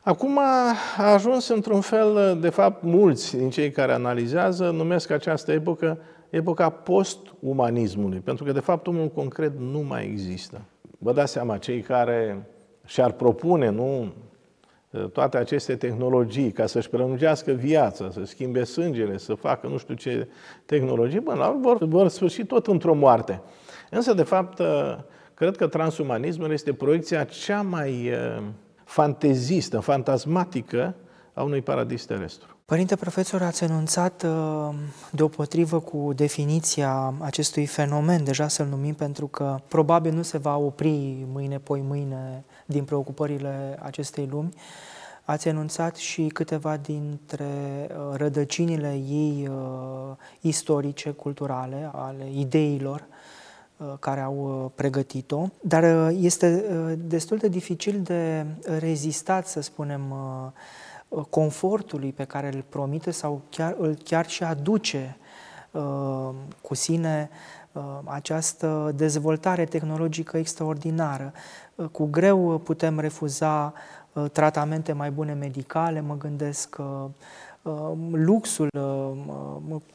acum 0.00 0.38
a 0.38 1.12
ajuns 1.12 1.48
într-un 1.48 1.80
fel, 1.80 2.38
de 2.40 2.48
fapt, 2.48 2.82
mulți 2.82 3.36
din 3.36 3.50
cei 3.50 3.70
care 3.70 3.92
analizează 3.92 4.70
numesc 4.70 5.10
această 5.10 5.52
epocă 5.52 5.98
epoca 6.30 6.68
post-umanismului, 6.68 8.18
pentru 8.18 8.44
că, 8.44 8.52
de 8.52 8.60
fapt, 8.60 8.86
omul 8.86 9.08
concret 9.08 9.52
nu 9.58 9.80
mai 9.80 10.04
există. 10.04 10.60
Vă 10.98 11.12
dați 11.12 11.32
seama, 11.32 11.58
cei 11.58 11.80
care 11.80 12.46
și-ar 12.84 13.12
propune, 13.12 13.68
nu, 13.68 14.12
toate 15.12 15.36
aceste 15.36 15.76
tehnologii 15.76 16.50
ca 16.50 16.66
să-și 16.66 16.88
prelungească 16.88 17.52
viața, 17.52 18.10
să 18.10 18.24
schimbe 18.24 18.64
sângele, 18.64 19.18
să 19.18 19.34
facă 19.34 19.66
nu 19.66 19.76
știu 19.76 19.94
ce 19.94 20.28
tehnologii, 20.64 21.20
până 21.20 21.36
la 21.36 21.58
vor, 21.60 21.84
vor 21.84 22.08
sfârși 22.08 22.44
tot 22.44 22.66
într-o 22.66 22.94
moarte. 22.94 23.42
Însă, 23.90 24.14
de 24.14 24.22
fapt, 24.22 24.60
cred 25.40 25.56
că 25.56 25.66
transumanismul 25.66 26.52
este 26.52 26.72
proiecția 26.72 27.24
cea 27.24 27.62
mai 27.62 28.04
eh, 28.04 28.42
fantezistă, 28.84 29.78
fantasmatică 29.78 30.94
a 31.32 31.42
unui 31.42 31.62
paradis 31.62 32.04
terestru. 32.04 32.56
Părinte 32.64 32.96
profesor, 32.96 33.42
ați 33.42 33.64
enunțat 33.64 34.22
uh, 34.22 34.74
deopotrivă 35.10 35.80
cu 35.80 36.12
definiția 36.14 37.14
acestui 37.18 37.66
fenomen, 37.66 38.24
deja 38.24 38.48
să-l 38.48 38.66
numim 38.66 38.94
pentru 38.94 39.26
că 39.26 39.60
probabil 39.68 40.12
nu 40.12 40.22
se 40.22 40.38
va 40.38 40.56
opri 40.56 41.26
mâine, 41.32 41.58
poi 41.58 41.80
mâine 41.80 42.44
din 42.66 42.84
preocupările 42.84 43.78
acestei 43.82 44.28
lumi. 44.30 44.54
Ați 45.24 45.48
enunțat 45.48 45.96
și 45.96 46.26
câteva 46.26 46.76
dintre 46.76 47.44
uh, 47.88 48.16
rădăcinile 48.16 48.92
ei 49.08 49.48
uh, 49.50 50.16
istorice, 50.40 51.10
culturale, 51.10 51.90
ale 51.92 52.30
ideilor 52.32 53.06
care 53.98 54.20
au 54.20 54.72
pregătit-o, 54.74 55.46
dar 55.60 56.10
este 56.10 56.64
destul 56.98 57.36
de 57.36 57.48
dificil 57.48 58.00
de 58.02 58.46
rezistat, 58.78 59.46
să 59.46 59.60
spunem, 59.60 60.14
Uh, 61.10 61.24
confortului 61.30 62.12
pe 62.12 62.24
care 62.24 62.50
îl 62.52 62.64
promite 62.68 63.10
sau 63.10 63.42
chiar, 63.50 63.76
îl 63.78 63.94
chiar 64.04 64.28
și 64.28 64.44
aduce 64.44 65.16
uh, 65.70 66.28
cu 66.62 66.74
sine 66.74 67.30
uh, 67.72 67.82
această 68.04 68.92
dezvoltare 68.94 69.64
tehnologică 69.64 70.36
extraordinară. 70.36 71.32
Uh, 71.74 71.86
cu 71.86 72.04
greu 72.04 72.58
putem 72.58 72.98
refuza 72.98 73.72
uh, 74.12 74.30
tratamente 74.32 74.92
mai 74.92 75.10
bune 75.10 75.32
medicale, 75.32 76.00
mă 76.00 76.16
gândesc 76.16 76.68
că 76.68 76.82
uh, 76.82 77.10
luxul 78.10 78.68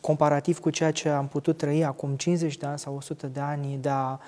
comparativ 0.02 0.60
cu 0.60 0.70
ceea 0.70 0.92
ce 0.92 1.10
am 1.10 1.28
putut 1.28 1.58
trăi 1.58 1.86
acum 1.86 2.16
50 2.16 2.58
de 2.58 2.66
ani 2.66 2.80
sau 2.80 2.96
100 2.96 3.28
de 3.28 3.40
ani 3.40 3.78
de 3.82 3.90
a 3.90 4.20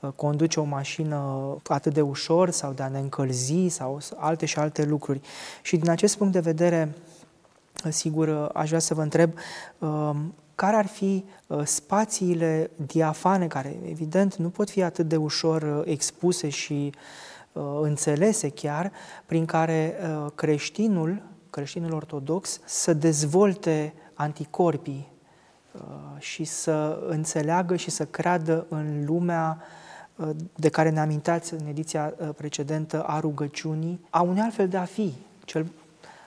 Uh, 0.00 0.10
conduce 0.16 0.60
o 0.60 0.64
mașină 0.64 1.56
atât 1.66 1.94
de 1.94 2.00
ușor 2.00 2.50
sau 2.50 2.72
de 2.72 2.82
a 2.82 2.88
ne 2.88 2.98
încălzi 2.98 3.68
sau 3.68 3.98
alte 4.16 4.46
și 4.46 4.58
alte 4.58 4.84
lucruri. 4.84 5.20
Și 5.62 5.76
din 5.76 5.90
acest 5.90 6.16
punct 6.16 6.32
de 6.32 6.40
vedere, 6.40 6.94
uh, 7.84 7.92
sigur, 7.92 8.28
uh, 8.28 8.48
aș 8.52 8.68
vrea 8.68 8.80
să 8.80 8.94
vă 8.94 9.02
întreb 9.02 9.32
care 10.54 10.76
ar 10.76 10.86
fi 10.86 11.24
spațiile 11.64 12.70
diafane 12.86 13.46
care, 13.46 13.76
evident, 13.88 14.34
nu 14.36 14.48
pot 14.48 14.70
fi 14.70 14.82
atât 14.82 15.08
de 15.08 15.16
ușor 15.16 15.82
expuse 15.86 16.48
și 16.48 16.92
înțelese 17.80 18.48
chiar, 18.48 18.92
prin 19.26 19.44
care 19.44 19.96
creștinul, 20.34 21.22
creștinul 21.50 21.92
ortodox, 21.92 22.60
să 22.64 22.94
dezvolte 22.94 23.94
anticorpii 24.14 25.08
și 26.18 26.44
să 26.44 27.02
înțeleagă 27.08 27.76
și 27.76 27.90
să 27.90 28.04
creadă 28.04 28.66
în 28.68 29.04
lumea 29.04 29.62
de 30.54 30.68
care 30.68 30.90
ne 30.90 31.00
amintați 31.00 31.54
în 31.54 31.66
ediția 31.66 32.14
uh, 32.16 32.28
precedentă 32.36 33.02
a 33.02 33.20
rugăciunii, 33.20 34.00
a 34.10 34.20
unui 34.20 34.40
altfel 34.40 34.68
de 34.68 34.76
a 34.76 34.84
fi, 34.84 35.12
cel 35.44 35.66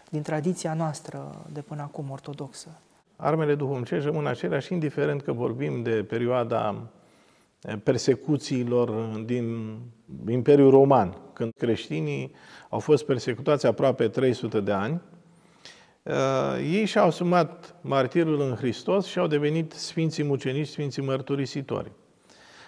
din 0.10 0.22
tradiția 0.22 0.74
noastră 0.74 1.36
de 1.52 1.62
până 1.62 1.82
acum 1.82 2.10
ortodoxă. 2.10 2.68
Armele 3.16 3.56
duhovnicești 3.56 4.06
rămân 4.06 4.26
aceleași, 4.26 4.74
indiferent 4.74 5.22
că 5.22 5.32
vorbim 5.32 5.84
de 5.84 6.04
perioada 6.10 6.76
eh, 7.62 7.76
persecuțiilor 7.84 8.90
din 9.26 9.78
Imperiul 10.30 10.70
Roman, 10.70 11.18
când 11.34 11.52
creștinii 11.58 12.32
au 12.70 12.80
fost 12.80 13.06
persecutați 13.06 13.66
aproape 13.66 14.08
300 14.08 14.60
de 14.60 14.72
ani, 14.72 14.94
eh, 14.94 15.13
ei 16.62 16.86
și-au 16.86 17.08
asumat 17.08 17.76
martirul 17.82 18.42
în 18.42 18.56
Hristos 18.56 19.06
și 19.06 19.20
au 19.20 19.28
devenit 19.28 19.72
sfinții 19.72 20.24
mucenici, 20.24 20.68
sfinții 20.68 21.02
mărturisitori. 21.02 21.92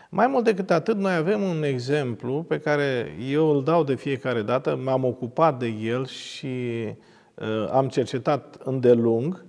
Mai 0.10 0.28
mult 0.28 0.44
decât 0.44 0.72
atât, 0.72 0.98
noi 0.98 1.14
avem 1.14 1.42
un 1.42 1.64
exemplu 1.64 2.44
pe 2.44 2.60
care 2.60 3.18
eu 3.30 3.50
îl 3.50 3.64
dau 3.64 3.84
de 3.84 3.96
fiecare 3.96 4.42
dată, 4.42 4.76
m-am 4.84 5.04
ocupat 5.04 5.60
de 5.60 5.68
el 5.68 6.06
și 6.06 6.86
uh, 7.34 7.70
am 7.72 7.88
cercetat 7.88 8.58
îndelung, 8.64 9.46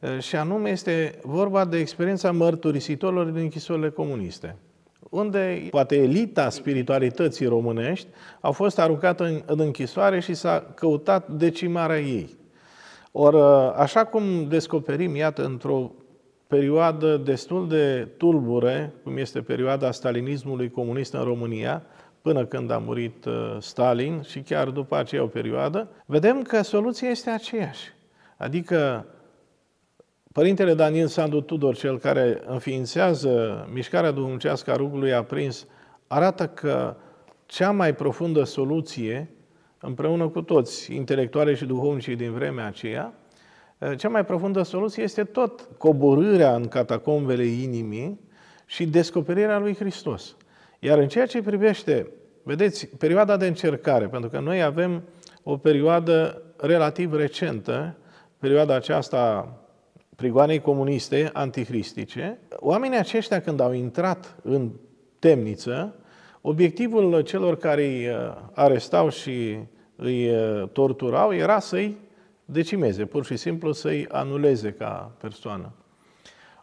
uh, 0.00 0.18
și 0.18 0.36
anume 0.36 0.70
este 0.70 1.18
vorba 1.22 1.64
de 1.64 1.78
experiența 1.78 2.32
mărturisitorilor 2.32 3.26
din 3.26 3.42
închisorile 3.42 3.90
comuniste 3.90 4.56
unde 5.12 5.66
poate 5.70 5.96
elita 5.96 6.50
spiritualității 6.50 7.46
românești 7.46 8.06
au 8.40 8.52
fost 8.52 8.78
aruncată 8.78 9.24
în, 9.24 9.42
în 9.46 9.60
închisoare 9.60 10.20
și 10.20 10.34
s-a 10.34 10.72
căutat 10.74 11.28
decimarea 11.28 12.00
ei. 12.00 12.40
Ori, 13.12 13.36
uh, 13.36 13.72
așa 13.76 14.04
cum 14.04 14.48
descoperim, 14.48 15.16
iată, 15.16 15.44
într-o 15.44 15.90
perioadă 16.46 17.16
destul 17.16 17.68
de 17.68 18.08
tulbure, 18.16 18.94
cum 19.02 19.16
este 19.16 19.40
perioada 19.40 19.90
stalinismului 19.90 20.70
comunist 20.70 21.12
în 21.12 21.22
România, 21.22 21.82
până 22.22 22.44
când 22.46 22.70
a 22.70 22.78
murit 22.78 23.24
uh, 23.24 23.56
Stalin 23.58 24.22
și 24.22 24.40
chiar 24.40 24.68
după 24.68 24.96
aceea 24.96 25.22
o 25.22 25.26
perioadă, 25.26 25.88
vedem 26.06 26.42
că 26.42 26.62
soluția 26.62 27.08
este 27.08 27.30
aceeași. 27.30 27.92
Adică 28.36 29.06
Părintele 30.32 30.74
Daniel 30.74 31.06
Sandu 31.06 31.40
Tudor, 31.40 31.76
cel 31.76 31.98
care 31.98 32.42
înființează 32.46 33.66
mișcarea 33.72 34.10
duhovnicească 34.10 34.70
a 34.70 34.76
rugului 34.76 35.12
aprins, 35.14 35.66
arată 36.06 36.46
că 36.46 36.96
cea 37.46 37.70
mai 37.70 37.94
profundă 37.94 38.44
soluție, 38.44 39.30
împreună 39.82 40.28
cu 40.28 40.42
toți 40.42 40.94
intelectuale 40.94 41.54
și 41.54 41.64
duhovnicii 41.64 42.16
din 42.16 42.32
vremea 42.32 42.66
aceea, 42.66 43.14
Eh, 43.82 43.96
cea 43.96 44.08
mai 44.08 44.24
profundă 44.24 44.62
soluție 44.62 45.02
este 45.02 45.24
tot 45.24 45.68
coborârea 45.78 46.54
în 46.54 46.68
catacombele 46.68 47.44
inimii 47.44 48.20
și 48.66 48.86
descoperirea 48.86 49.58
lui 49.58 49.74
Hristos. 49.74 50.36
Iar 50.78 50.98
în 50.98 51.08
ceea 51.08 51.26
ce 51.26 51.42
privește, 51.42 52.06
vedeți, 52.42 52.86
perioada 52.86 53.36
de 53.36 53.46
încercare, 53.46 54.08
pentru 54.08 54.30
că 54.30 54.40
noi 54.40 54.62
avem 54.62 55.02
o 55.42 55.56
perioadă 55.56 56.42
relativ 56.56 57.14
recentă, 57.14 57.96
perioada 58.38 58.74
aceasta 58.74 59.52
prigoanei 60.16 60.60
comuniste, 60.60 61.30
antihristice, 61.32 62.38
oamenii 62.56 62.98
aceștia 62.98 63.40
când 63.40 63.60
au 63.60 63.72
intrat 63.72 64.36
în 64.42 64.70
temniță, 65.18 65.94
obiectivul 66.42 67.20
celor 67.20 67.56
care 67.56 67.84
îi 67.84 68.04
eh, 68.04 68.14
arestau 68.52 69.08
și 69.08 69.56
îi 69.96 70.24
eh, 70.24 70.62
torturau 70.72 71.34
era 71.34 71.58
să-i 71.58 71.96
decimeze, 72.44 73.04
pur 73.04 73.24
și 73.24 73.36
simplu 73.36 73.72
să-i 73.72 74.06
anuleze 74.08 74.72
ca 74.72 75.12
persoană. 75.20 75.72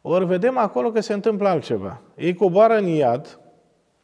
Ori 0.01 0.25
vedem 0.25 0.57
acolo 0.57 0.91
că 0.91 0.99
se 0.99 1.13
întâmplă 1.13 1.47
altceva. 1.47 2.01
Ei 2.15 2.33
coboară 2.33 2.77
în 2.77 2.87
iad, 2.87 3.39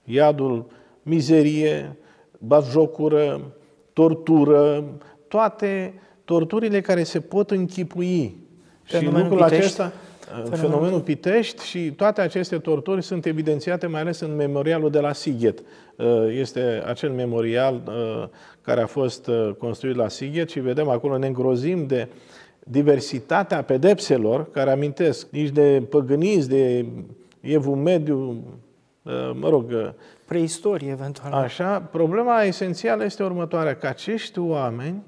iadul 0.03 0.65
mizerie, 1.01 1.98
batjocură, 2.39 3.53
tortură, 3.94 4.84
toate 5.27 6.01
torturile 6.25 6.82
care 6.82 7.03
se 7.03 7.20
pot 7.20 7.51
închipui. 7.51 8.38
Fenomenul 8.84 9.17
și 9.17 9.29
lucrul 9.29 9.44
Pitești. 9.44 9.63
acesta, 9.63 9.94
fenomenul. 10.25 10.58
fenomenul 10.58 11.01
Pitești 11.01 11.65
și 11.65 11.91
toate 11.91 12.22
aceste 12.22 12.58
torturi 12.58 13.01
sunt 13.03 13.25
evidențiate 13.25 13.88
mai 13.88 14.01
ales 14.01 14.20
în 14.20 14.36
memorialul 14.36 14.89
de 14.89 15.00
la 15.00 15.13
Sighet. 15.13 15.63
Este 16.29 16.84
acel 16.86 17.10
memorial 17.10 17.82
care 18.62 18.82
a 18.82 18.86
fost 18.86 19.29
construit 19.58 19.96
la 19.96 20.08
Sighet 20.08 20.50
și 20.50 20.60
vedem 20.60 20.89
acolo, 20.89 21.17
ne 21.17 21.27
îngrozim 21.27 21.88
de 21.88 22.08
diversitatea 22.60 23.63
pedepselor, 23.63 24.51
care 24.51 24.72
amintesc 24.72 25.27
nici 25.29 25.50
de 25.50 25.84
păgâniți, 25.89 26.50
de 26.50 26.86
evul 27.41 27.75
mediu, 27.75 28.44
mă 29.34 29.50
rog... 29.50 29.94
Preistorie, 30.25 30.89
eventual. 30.89 31.34
Așa, 31.34 31.79
problema 31.79 32.41
esențială 32.41 33.03
este 33.03 33.24
următoarea, 33.24 33.75
că 33.75 33.88
acești 33.88 34.39
oameni 34.39 35.03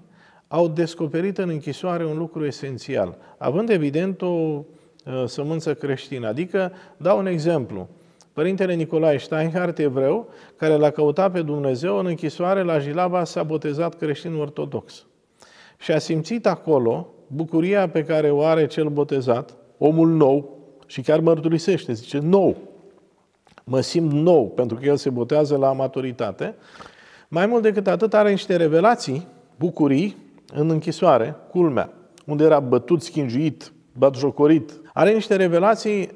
au 0.48 0.68
descoperit 0.68 1.38
în 1.38 1.50
închisoare 1.50 2.06
un 2.06 2.18
lucru 2.18 2.46
esențial, 2.46 3.18
având 3.38 3.70
evident 3.70 4.22
o 4.22 4.26
uh, 4.26 4.60
sămânță 5.26 5.74
creștină. 5.74 6.28
Adică, 6.28 6.72
dau 6.98 7.18
un 7.18 7.26
exemplu. 7.26 7.88
Părintele 8.34 8.74
Nicolae 8.74 9.18
Steinhardt, 9.18 9.80
evreu, 9.80 10.30
care 10.56 10.74
l-a 10.74 10.90
căutat 10.90 11.32
pe 11.32 11.42
Dumnezeu 11.42 11.98
în 11.98 12.06
închisoare 12.06 12.64
la 12.64 12.80
Jilaba, 12.80 13.24
s-a 13.24 13.44
botezat 13.44 13.96
creștin 13.96 14.36
ortodox. 14.36 15.06
Și 15.78 15.92
a 15.92 15.98
simțit 15.98 16.46
acolo 16.46 17.08
bucuria 17.28 17.90
pe 17.90 18.04
care 18.04 18.32
o 18.32 18.44
are 18.44 18.68
cel 18.68 18.88
botezat, 18.88 19.56
omul 19.78 20.10
nou, 20.10 20.58
și 20.86 21.02
chiar 21.02 21.20
mărturisește, 21.20 21.94
zice, 21.94 22.20
nou. 22.20 22.58
Mă 23.64 23.82
simt 23.82 24.12
nou, 24.12 24.50
pentru 24.50 24.78
că 24.78 24.86
el 24.86 24.96
se 24.96 25.10
botează 25.10 25.58
la 25.58 25.74
maturitate. 25.74 26.56
Mai 27.28 27.46
mult 27.46 27.62
decât 27.62 27.88
atât, 27.88 28.14
are 28.14 28.30
niște 28.30 28.56
revelații, 28.56 29.28
bucurii, 29.58 30.18
în 30.54 30.70
închisoare, 30.70 31.36
culmea, 31.50 31.94
unde 32.26 32.44
era 32.44 32.60
bătut, 32.60 33.02
schingiuit, 33.02 33.72
batjocorit. 33.98 34.82
Are 34.94 35.14
niște 35.14 35.36
revelații 35.36 36.12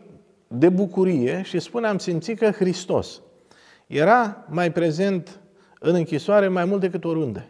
de 0.48 0.70
bucurie 0.70 1.42
și 1.44 1.60
spune, 1.60 1.88
am 1.88 1.98
simțit 1.98 2.38
că 2.38 2.50
Hristos 2.50 3.22
era 3.88 4.46
mai 4.50 4.72
prezent 4.72 5.40
în 5.80 5.96
închisoare 5.96 6.48
mai 6.48 6.66
mult 6.66 6.82
decât 6.82 7.06
oriunde. 7.06 7.50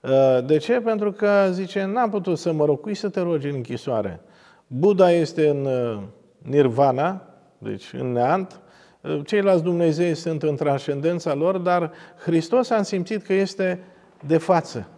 Uh, 0.00 0.44
de 0.46 0.56
ce? 0.56 0.80
Pentru 0.80 1.12
că, 1.12 1.48
zice, 1.52 1.84
n-am 1.84 2.10
putut 2.10 2.38
să 2.38 2.52
mă 2.52 2.64
rog, 2.64 2.80
cui 2.80 2.94
să 2.94 3.08
te 3.08 3.20
rogi 3.20 3.48
în 3.48 3.54
închisoare? 3.54 4.20
Buddha 4.66 5.10
este 5.10 5.48
în 5.48 5.64
uh, 5.64 6.00
nirvana, 6.38 7.22
deci 7.58 7.92
în 7.92 8.12
neant, 8.12 8.60
uh, 9.00 9.20
ceilalți 9.24 9.62
Dumnezei 9.62 10.14
sunt 10.14 10.42
în 10.42 10.56
transcendența 10.56 11.34
lor, 11.34 11.56
dar 11.56 11.92
Hristos 12.24 12.70
am 12.70 12.82
simțit 12.82 13.22
că 13.22 13.32
este 13.32 13.80
de 14.26 14.38
față, 14.38 14.88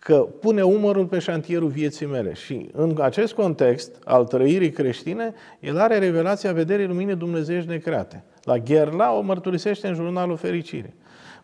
că 0.00 0.28
pune 0.40 0.62
umărul 0.62 1.06
pe 1.06 1.18
șantierul 1.18 1.68
vieții 1.68 2.06
mele. 2.06 2.32
Și 2.32 2.68
în 2.72 2.96
acest 3.00 3.32
context 3.32 3.96
al 4.04 4.24
trăirii 4.24 4.70
creștine, 4.70 5.34
el 5.60 5.78
are 5.78 5.98
revelația 5.98 6.52
vederii 6.52 6.86
luminii 6.86 7.14
dumnezeiești 7.14 7.68
necreate. 7.68 8.24
La 8.42 8.58
Gherla 8.58 9.12
o 9.12 9.20
mărturisește 9.20 9.88
în 9.88 9.94
jurnalul 9.94 10.36
Fericire. 10.36 10.94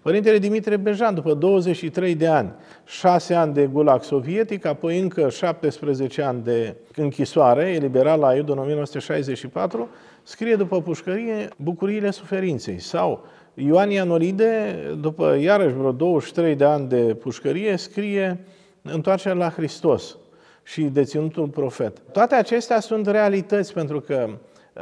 Părintele 0.02 0.38
Dimitrie 0.38 0.76
Bejan, 0.76 1.14
după 1.14 1.34
23 1.34 2.14
de 2.14 2.26
ani, 2.26 2.52
6 2.84 3.34
ani 3.34 3.54
de 3.54 3.66
gulag 3.66 4.02
sovietic, 4.02 4.64
apoi 4.64 4.98
încă 4.98 5.30
17 5.30 6.22
ani 6.22 6.42
de 6.42 6.74
închisoare, 6.96 7.70
eliberat 7.70 8.18
la 8.18 8.34
Iud 8.34 8.48
în 8.48 8.58
1964, 8.58 9.88
scrie 10.22 10.54
după 10.56 10.82
pușcărie 10.82 11.48
Bucuriile 11.56 12.10
suferinței. 12.10 12.78
Sau 12.78 13.24
Ioan 13.58 13.90
Ianolide, 13.90 14.76
după 15.00 15.36
iarăși 15.40 15.74
vreo 15.74 15.92
23 15.92 16.54
de 16.54 16.64
ani 16.64 16.88
de 16.88 17.14
pușcărie, 17.14 17.76
scrie 17.76 18.44
Întoarcerea 18.82 19.36
la 19.36 19.50
Hristos 19.50 20.16
și 20.62 20.82
deținutul 20.82 21.48
profet. 21.48 21.98
Toate 22.12 22.34
acestea 22.34 22.80
sunt 22.80 23.06
realități 23.06 23.72
pentru 23.72 24.00
că 24.00 24.28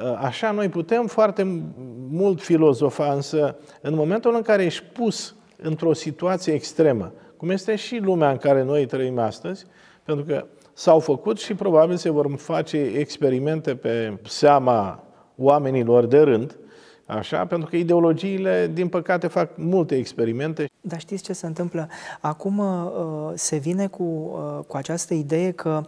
Uh, 0.03 0.19
așa 0.21 0.51
noi 0.51 0.69
putem 0.69 1.07
foarte 1.07 1.63
mult 2.11 2.43
filozofa, 2.43 3.13
însă 3.13 3.57
în 3.81 3.95
momentul 3.95 4.35
în 4.35 4.43
care 4.43 4.65
ești 4.65 4.85
pus 4.93 5.35
într-o 5.63 5.93
situație 5.93 6.53
extremă, 6.53 7.13
cum 7.37 7.51
este 7.51 7.77
și 7.77 7.99
lumea 7.99 8.31
în 8.31 8.37
care 8.37 8.63
noi 8.63 8.87
trăim 8.87 9.19
astăzi, 9.19 9.67
pentru 10.05 10.25
că 10.25 10.47
s-au 10.73 10.99
făcut 10.99 11.39
și 11.39 11.55
probabil 11.55 11.97
se 11.97 12.11
vor 12.11 12.35
face 12.37 12.77
experimente 12.77 13.75
pe 13.75 14.19
seama 14.23 15.05
oamenilor 15.37 16.07
de 16.07 16.21
rând, 16.21 16.59
Așa? 17.07 17.47
Pentru 17.47 17.69
că 17.69 17.77
ideologiile, 17.77 18.71
din 18.73 18.89
păcate, 18.89 19.27
fac 19.27 19.51
multe 19.57 19.97
experimente. 19.97 20.71
Dar 20.81 21.01
știți 21.01 21.23
ce 21.23 21.33
se 21.33 21.47
întâmplă? 21.47 21.89
Acum 22.21 22.59
uh, 22.59 23.33
se 23.35 23.57
vine 23.57 23.87
cu, 23.87 24.03
uh, 24.03 24.65
cu 24.67 24.77
această 24.77 25.15
idee 25.15 25.51
că 25.51 25.83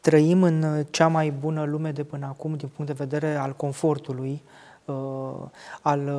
trăim 0.00 0.42
în 0.42 0.84
cea 0.90 1.08
mai 1.08 1.30
bună 1.30 1.64
lume 1.64 1.90
de 1.90 2.02
până 2.02 2.26
acum 2.26 2.54
din 2.54 2.70
punct 2.76 2.96
de 2.96 3.04
vedere 3.04 3.34
al 3.34 3.52
confortului, 3.56 4.42
uh, 4.84 4.94
al 5.82 6.12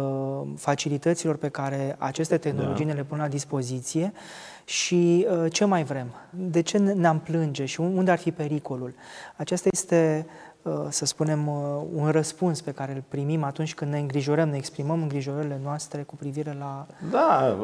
facilităților 0.58 1.36
pe 1.36 1.50
care 1.50 1.96
aceste 2.00 2.38
tehnologii 2.38 2.86
da. 2.86 2.92
ne 2.92 2.98
le 2.98 3.04
pun 3.04 3.18
la 3.18 3.28
dispoziție 3.28 4.14
și 4.66 5.28
ce 5.50 5.66
mai 5.66 5.84
vrem? 5.84 6.08
De 6.30 6.62
ce 6.62 6.78
ne-am 6.78 7.20
plânge 7.20 7.66
și 7.66 7.80
unde 7.80 8.12
ar 8.12 8.18
fi 8.18 8.32
pericolul? 8.32 8.94
Aceasta 9.36 9.70
este 9.72 10.26
Uh, 10.28 10.53
să 10.90 11.06
spunem, 11.06 11.48
uh, 11.48 11.82
un 11.94 12.10
răspuns 12.10 12.62
pe 12.62 12.72
care 12.72 12.94
îl 12.94 13.04
primim 13.08 13.44
atunci 13.44 13.74
când 13.74 13.92
ne 13.92 14.00
îngrijorăm, 14.00 14.50
ne 14.50 14.58
exprimăm 14.58 15.02
îngrijorările 15.02 15.60
noastre 15.64 16.02
cu 16.02 16.16
privire 16.16 16.56
la... 16.60 16.86
Da, 17.12 17.58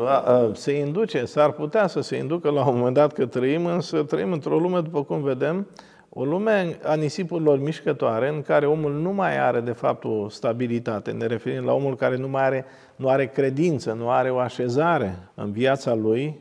se 0.53 0.79
induce, 0.79 1.25
s-ar 1.25 1.51
putea 1.51 1.87
să 1.87 2.01
se 2.01 2.17
inducă 2.17 2.49
la 2.49 2.67
un 2.67 2.77
moment 2.77 2.95
dat 2.95 3.13
că 3.13 3.25
trăim, 3.25 3.65
însă 3.65 4.03
trăim 4.03 4.31
într-o 4.31 4.57
lume, 4.57 4.79
după 4.81 5.03
cum 5.03 5.21
vedem, 5.21 5.67
o 6.09 6.23
lume 6.23 6.77
a 6.83 6.93
nisipurilor 6.93 7.59
mișcătoare, 7.59 8.29
în 8.29 8.41
care 8.41 8.65
omul 8.65 8.93
nu 8.93 9.13
mai 9.13 9.39
are, 9.39 9.59
de 9.59 9.71
fapt, 9.71 10.03
o 10.03 10.29
stabilitate. 10.29 11.11
Ne 11.11 11.25
referim 11.25 11.65
la 11.65 11.73
omul 11.73 11.95
care 11.95 12.17
nu 12.17 12.27
mai 12.27 12.43
are, 12.43 12.65
nu 12.95 13.07
are 13.07 13.27
credință, 13.27 13.93
nu 13.93 14.09
are 14.09 14.29
o 14.29 14.37
așezare 14.37 15.17
în 15.35 15.51
viața 15.51 15.93
lui, 15.93 16.39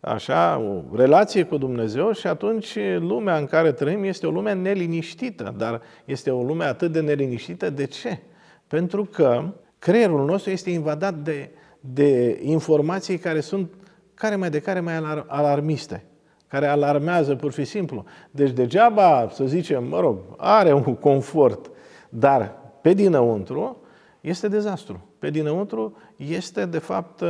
așa, 0.00 0.58
o 0.58 0.96
relație 0.96 1.44
cu 1.44 1.56
Dumnezeu 1.56 2.12
și 2.12 2.26
atunci 2.26 2.78
lumea 2.98 3.36
în 3.36 3.46
care 3.46 3.72
trăim 3.72 4.04
este 4.04 4.26
o 4.26 4.30
lume 4.30 4.52
neliniștită, 4.52 5.54
dar 5.56 5.80
este 6.04 6.30
o 6.30 6.42
lume 6.42 6.64
atât 6.64 6.92
de 6.92 7.00
neliniștită. 7.00 7.70
De 7.70 7.84
ce? 7.84 8.18
Pentru 8.66 9.04
că 9.04 9.44
creierul 9.78 10.24
nostru 10.24 10.50
este 10.50 10.70
invadat 10.70 11.14
de, 11.14 11.50
de 11.80 12.40
informații 12.42 13.18
care 13.18 13.40
sunt 13.40 13.74
care 14.14 14.36
mai 14.36 14.50
de 14.50 14.60
care 14.60 14.80
mai 14.80 15.24
alarmiste, 15.26 16.04
care 16.46 16.66
alarmează 16.66 17.34
pur 17.34 17.52
și 17.52 17.64
simplu. 17.64 18.04
Deci 18.30 18.50
degeaba, 18.50 19.28
să 19.32 19.44
zicem, 19.44 19.84
mă 19.84 20.00
rog, 20.00 20.18
are 20.36 20.72
un 20.72 20.94
confort, 20.94 21.70
dar 22.08 22.54
pe 22.80 22.92
dinăuntru 22.92 23.82
este 24.20 24.48
dezastru. 24.48 25.04
Pe 25.18 25.30
dinăuntru 25.30 25.96
este, 26.16 26.66
de 26.66 26.78
fapt, 26.78 27.22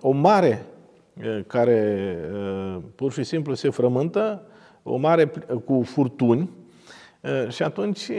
o 0.00 0.10
mare 0.10 0.66
care 1.46 2.16
pur 2.94 3.12
și 3.12 3.22
simplu 3.22 3.54
se 3.54 3.70
frământă, 3.70 4.46
o 4.82 4.96
mare 4.96 5.32
cu 5.64 5.82
furtuni 5.84 6.50
și 7.48 7.62
atunci 7.62 8.10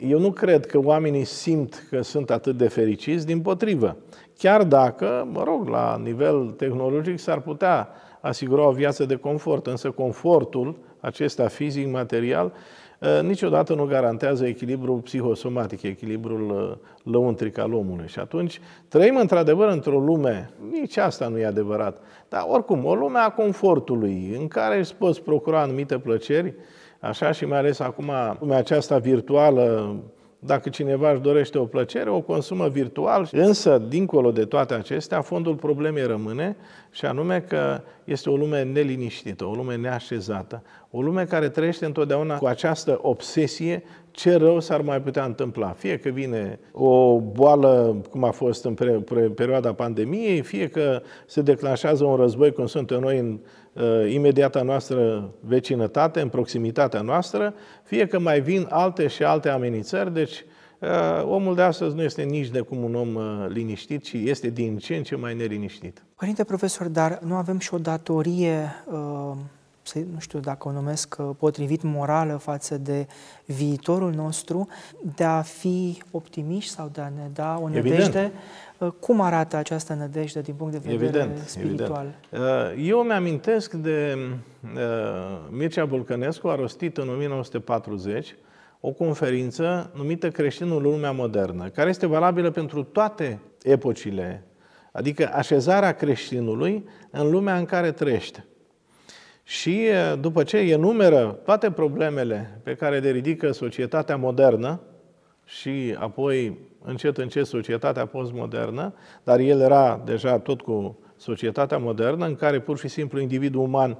eu 0.00 0.18
nu 0.18 0.30
cred 0.30 0.66
că 0.66 0.78
oamenii 0.78 1.24
simt 1.24 1.86
că 1.90 2.02
sunt 2.02 2.30
atât 2.30 2.56
de 2.56 2.68
fericiți, 2.68 3.26
din 3.26 3.40
potrivă. 3.40 3.96
Chiar 4.38 4.64
dacă, 4.64 5.28
mă 5.32 5.42
rog, 5.42 5.68
la 5.68 6.00
nivel 6.02 6.50
tehnologic 6.50 7.18
s-ar 7.18 7.40
putea 7.40 7.88
asigura 8.20 8.66
o 8.66 8.72
viață 8.72 9.04
de 9.04 9.16
confort, 9.16 9.66
însă 9.66 9.90
confortul 9.90 10.78
acesta 11.00 11.48
fizic, 11.48 11.90
material, 11.90 12.46
Uh, 12.46 12.81
niciodată 13.22 13.74
nu 13.74 13.84
garantează 13.84 14.46
echilibrul 14.46 14.98
psihosomatic, 14.98 15.82
echilibrul 15.82 16.50
uh, 16.50 17.12
lăuntric 17.12 17.58
al 17.58 17.72
omului. 17.72 18.08
Și 18.08 18.18
atunci 18.18 18.60
trăim 18.88 19.16
într-adevăr 19.16 19.68
într-o 19.68 19.98
lume, 19.98 20.50
nici 20.70 20.96
asta 20.96 21.28
nu 21.28 21.38
e 21.38 21.46
adevărat, 21.46 21.98
dar 22.28 22.44
oricum, 22.48 22.84
o 22.84 22.94
lume 22.94 23.18
a 23.18 23.30
confortului, 23.30 24.36
în 24.38 24.48
care 24.48 24.78
îți 24.78 24.94
poți 24.94 25.22
procura 25.22 25.60
anumite 25.60 25.98
plăceri, 25.98 26.54
așa 27.00 27.32
și 27.32 27.44
mai 27.44 27.58
ales 27.58 27.78
acum 27.78 28.10
lumea 28.40 28.58
aceasta 28.58 28.98
virtuală, 28.98 29.96
dacă 30.44 30.68
cineva 30.68 31.10
își 31.10 31.20
dorește 31.20 31.58
o 31.58 31.64
plăcere, 31.64 32.10
o 32.10 32.20
consumă 32.20 32.68
virtual, 32.68 33.28
însă, 33.32 33.82
dincolo 33.88 34.30
de 34.30 34.44
toate 34.44 34.74
acestea, 34.74 35.20
fondul 35.20 35.54
problemei 35.54 36.06
rămâne 36.06 36.56
și 36.90 37.04
anume 37.04 37.40
că 37.40 37.80
este 38.04 38.30
o 38.30 38.36
lume 38.36 38.62
neliniștită, 38.62 39.44
o 39.44 39.52
lume 39.54 39.76
neașezată, 39.76 40.62
o 40.90 41.02
lume 41.02 41.24
care 41.24 41.48
trăiește 41.48 41.84
întotdeauna 41.84 42.38
cu 42.38 42.46
această 42.46 42.98
obsesie 43.02 43.82
ce 44.10 44.36
rău 44.36 44.60
s-ar 44.60 44.80
mai 44.80 45.00
putea 45.00 45.24
întâmpla. 45.24 45.68
Fie 45.68 45.98
că 45.98 46.08
vine 46.08 46.58
o 46.72 47.20
boală, 47.20 48.02
cum 48.10 48.24
a 48.24 48.30
fost 48.30 48.64
în 48.64 48.74
perioada 49.34 49.72
pandemiei, 49.72 50.40
fie 50.40 50.68
că 50.68 51.02
se 51.26 51.42
declanșează 51.42 52.04
un 52.04 52.16
război, 52.16 52.52
cum 52.52 52.66
suntem 52.66 53.00
noi 53.00 53.18
în 53.18 53.30
uh, 53.32 53.61
imediata 54.08 54.62
noastră 54.62 55.30
vecinătate, 55.40 56.20
în 56.20 56.28
proximitatea 56.28 57.00
noastră, 57.00 57.54
fie 57.82 58.06
că 58.06 58.18
mai 58.18 58.40
vin 58.40 58.66
alte 58.70 59.06
și 59.06 59.22
alte 59.22 59.48
amenințări, 59.48 60.12
deci 60.12 60.44
uh, 60.78 60.88
omul 61.24 61.54
de 61.54 61.62
astăzi 61.62 61.94
nu 61.94 62.02
este 62.02 62.22
nici 62.22 62.48
de 62.48 62.60
cum 62.60 62.84
un 62.84 62.94
om 62.94 63.14
uh, 63.14 63.46
liniștit, 63.48 64.02
ci 64.02 64.12
este 64.12 64.48
din 64.48 64.78
ce 64.78 64.96
în 64.96 65.02
ce 65.02 65.16
mai 65.16 65.34
neliniștit. 65.34 66.02
Părinte 66.16 66.44
profesor, 66.44 66.88
dar 66.88 67.18
nu 67.22 67.34
avem 67.34 67.58
și 67.58 67.74
o 67.74 67.78
datorie 67.78 68.84
uh 68.92 69.36
nu 70.12 70.18
știu 70.18 70.38
dacă 70.38 70.68
o 70.68 70.72
numesc 70.72 71.16
uh, 71.18 71.30
potrivit, 71.38 71.82
morală 71.82 72.36
față 72.36 72.78
de 72.78 73.06
viitorul 73.44 74.12
nostru, 74.12 74.68
de 75.16 75.24
a 75.24 75.40
fi 75.42 76.02
optimiști 76.10 76.70
sau 76.70 76.90
de 76.92 77.00
a 77.00 77.08
ne 77.08 77.28
da 77.32 77.58
o 77.62 77.68
nădejde. 77.68 77.94
Evident. 77.94 78.32
Uh, 78.82 78.92
cum 79.00 79.20
arată 79.20 79.56
această 79.56 79.94
nădejde 79.94 80.40
din 80.40 80.54
punct 80.54 80.72
de 80.72 80.78
vedere 80.78 81.04
evident, 81.04 81.38
spiritual? 81.38 82.14
Evident. 82.30 82.88
Eu 82.88 83.02
mi-amintesc 83.02 83.72
de 83.72 84.16
Mircea 85.50 85.84
Bulcănescu, 85.84 86.48
a 86.48 86.54
rostit 86.54 86.96
în 86.96 87.08
1940 87.08 88.36
o 88.80 88.90
conferință 88.90 89.90
numită 89.94 90.30
Creștinul 90.30 90.82
lumea 90.82 91.12
modernă, 91.12 91.68
care 91.68 91.88
este 91.88 92.06
valabilă 92.06 92.50
pentru 92.50 92.82
toate 92.82 93.40
epocile, 93.62 94.44
adică 94.92 95.30
așezarea 95.32 95.92
creștinului 95.92 96.88
în 97.10 97.30
lumea 97.30 97.56
în 97.56 97.64
care 97.64 97.92
trăiește. 97.92 98.44
Și 99.42 99.88
după 100.20 100.42
ce 100.42 100.56
enumeră 100.56 101.38
toate 101.44 101.70
problemele 101.70 102.60
pe 102.62 102.74
care 102.74 102.98
le 102.98 103.10
ridică 103.10 103.52
societatea 103.52 104.16
modernă 104.16 104.80
și 105.44 105.96
apoi 105.98 106.58
încet 106.84 107.16
încet 107.18 107.46
societatea 107.46 108.06
postmodernă, 108.06 108.94
dar 109.22 109.38
el 109.38 109.60
era 109.60 110.02
deja 110.04 110.38
tot 110.38 110.60
cu 110.60 110.98
societatea 111.16 111.78
modernă 111.78 112.26
în 112.26 112.34
care 112.34 112.60
pur 112.60 112.78
și 112.78 112.88
simplu 112.88 113.20
individul 113.20 113.60
uman 113.60 113.98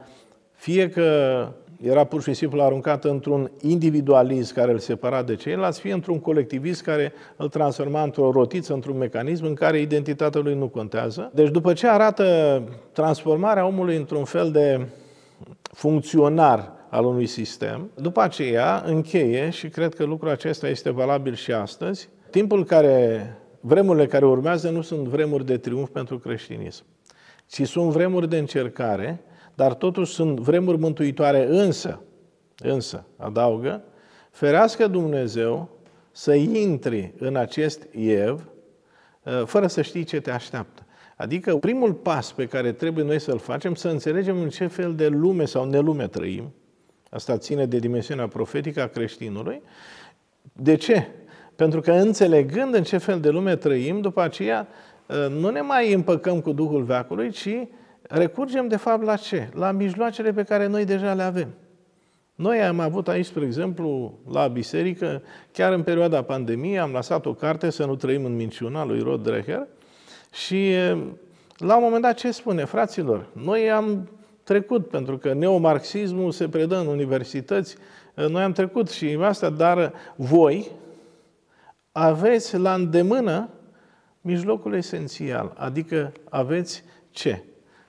fie 0.53 0.89
că 0.89 1.49
era 1.83 2.05
pur 2.05 2.23
și 2.23 2.33
simplu 2.33 2.63
aruncat 2.63 3.05
într-un 3.05 3.51
individualism 3.61 4.55
care 4.55 4.73
îl 4.73 4.79
separa 4.79 5.23
de 5.23 5.35
ceilalți, 5.35 5.81
fie 5.81 5.93
într-un 5.93 6.21
colectivism 6.21 6.85
care 6.85 7.13
îl 7.37 7.49
transforma 7.49 8.03
într-o 8.03 8.31
rotiță, 8.31 8.73
într-un 8.73 8.97
mecanism 8.97 9.45
în 9.45 9.55
care 9.55 9.81
identitatea 9.81 10.41
lui 10.41 10.55
nu 10.55 10.69
contează. 10.69 11.31
Deci 11.35 11.51
după 11.51 11.73
ce 11.73 11.89
arată 11.89 12.63
transformarea 12.93 13.67
omului 13.67 13.97
într-un 13.97 14.25
fel 14.25 14.51
de 14.51 14.87
funcționar 15.63 16.73
al 16.91 17.05
unui 17.05 17.27
sistem, 17.27 17.91
după 17.95 18.21
aceea 18.21 18.83
încheie, 18.87 19.51
și 19.51 19.69
cred 19.69 19.95
că 19.95 20.05
lucrul 20.05 20.31
acesta 20.31 20.69
este 20.69 20.91
valabil 20.91 21.35
și 21.35 21.53
astăzi, 21.53 22.09
timpul 22.33 22.65
care, 22.65 23.27
vremurile 23.61 24.07
care 24.07 24.27
urmează 24.27 24.71
nu 24.71 24.83
sunt 24.83 25.07
vremuri 25.07 25.47
de 25.47 25.59
triumf 25.59 25.89
pentru 25.89 26.19
creștinism, 26.19 26.85
ci 27.47 27.67
sunt 27.67 27.91
vremuri 27.91 28.29
de 28.29 28.39
încercare, 28.39 29.21
dar 29.55 29.75
totuși 29.75 30.13
sunt 30.13 30.41
vremuri 30.41 30.79
mântuitoare, 30.79 31.47
însă, 31.49 32.03
însă, 32.59 33.05
adaugă, 33.17 33.85
ferească 34.31 34.87
Dumnezeu 34.87 35.69
să 36.11 36.35
intri 36.35 37.15
în 37.19 37.37
acest 37.37 37.87
iev 37.91 38.49
uh, 39.23 39.43
fără 39.45 39.67
să 39.67 39.83
știi 39.83 40.05
ce 40.05 40.21
te 40.21 40.31
așteaptă. 40.31 40.87
Adică 41.17 41.57
primul 41.57 41.93
pas 41.95 42.33
pe 42.33 42.47
care 42.47 42.73
trebuie 42.73 43.05
noi 43.05 43.21
să-l 43.21 43.39
facem, 43.39 43.75
să 43.75 43.89
înțelegem 43.89 44.41
în 44.41 44.49
ce 44.49 44.67
fel 44.67 44.95
de 44.95 45.09
lume 45.09 45.45
sau 45.45 45.65
nelume 45.65 46.09
trăim. 46.09 46.55
Asta 47.11 47.39
ține 47.39 47.67
de 47.67 47.79
dimensiunea 47.79 48.29
profetică 48.29 48.83
a 48.83 48.87
creștinului. 48.87 49.63
De 50.53 50.75
ce? 50.75 51.07
Pentru 51.63 51.81
că 51.81 51.93
înțelegând 51.93 52.75
în 52.75 52.83
ce 52.83 52.99
fel 52.99 53.21
de 53.21 53.29
lume 53.29 53.57
trăim, 53.57 54.01
după 54.01 54.21
aceea 54.21 54.69
uh, 55.07 55.41
nu 55.41 55.51
ne 55.51 55.61
mai 55.61 55.93
împăcăm 55.93 56.41
cu 56.41 56.53
Duhul 56.53 56.83
Veacului, 56.83 57.31
ci 57.31 57.49
recurgem 58.03 58.69
de 58.69 58.77
fapt 58.77 59.03
la 59.03 59.17
ce? 59.17 59.49
La 59.55 59.71
mijloacele 59.71 60.33
pe 60.33 60.43
care 60.43 60.67
noi 60.67 60.85
deja 60.85 61.15
le 61.15 61.23
avem. 61.23 61.49
Noi 62.35 62.63
am 62.63 62.81
avut 62.81 63.09
aici, 63.09 63.27
spre 63.27 63.45
exemplu, 63.45 64.19
la 64.33 64.47
biserică, 64.47 65.23
chiar 65.53 65.73
în 65.73 65.83
perioada 65.83 66.23
pandemiei, 66.23 66.79
am 66.79 66.91
lăsat 66.93 67.27
o 67.27 67.35
carte 67.35 67.71
să 67.71 67.85
nu 67.85 67.97
trăim 67.97 68.25
în 68.25 68.37
minciuna 68.37 68.85
lui 68.85 69.01
Rod 69.01 69.23
Dreher 69.23 69.67
și 70.33 70.73
la 71.57 71.77
un 71.77 71.83
moment 71.83 72.03
dat 72.03 72.15
ce 72.15 72.31
spune? 72.31 72.65
Fraților, 72.65 73.27
noi 73.33 73.71
am 73.71 74.11
trecut, 74.43 74.89
pentru 74.89 75.19
că 75.19 75.33
neomarxismul 75.33 76.31
se 76.31 76.49
predă 76.49 76.79
în 76.79 76.87
universități, 76.87 77.77
noi 78.15 78.43
am 78.43 78.53
trecut 78.53 78.91
și 78.91 79.19
asta, 79.21 79.51
dar 79.51 79.93
voi 80.17 80.71
aveți 81.93 82.57
la 82.57 82.75
îndemână 82.75 83.49
mijlocul 84.21 84.75
esențial, 84.75 85.53
adică 85.57 86.13
aveți 86.29 86.85
ce? 87.11 87.43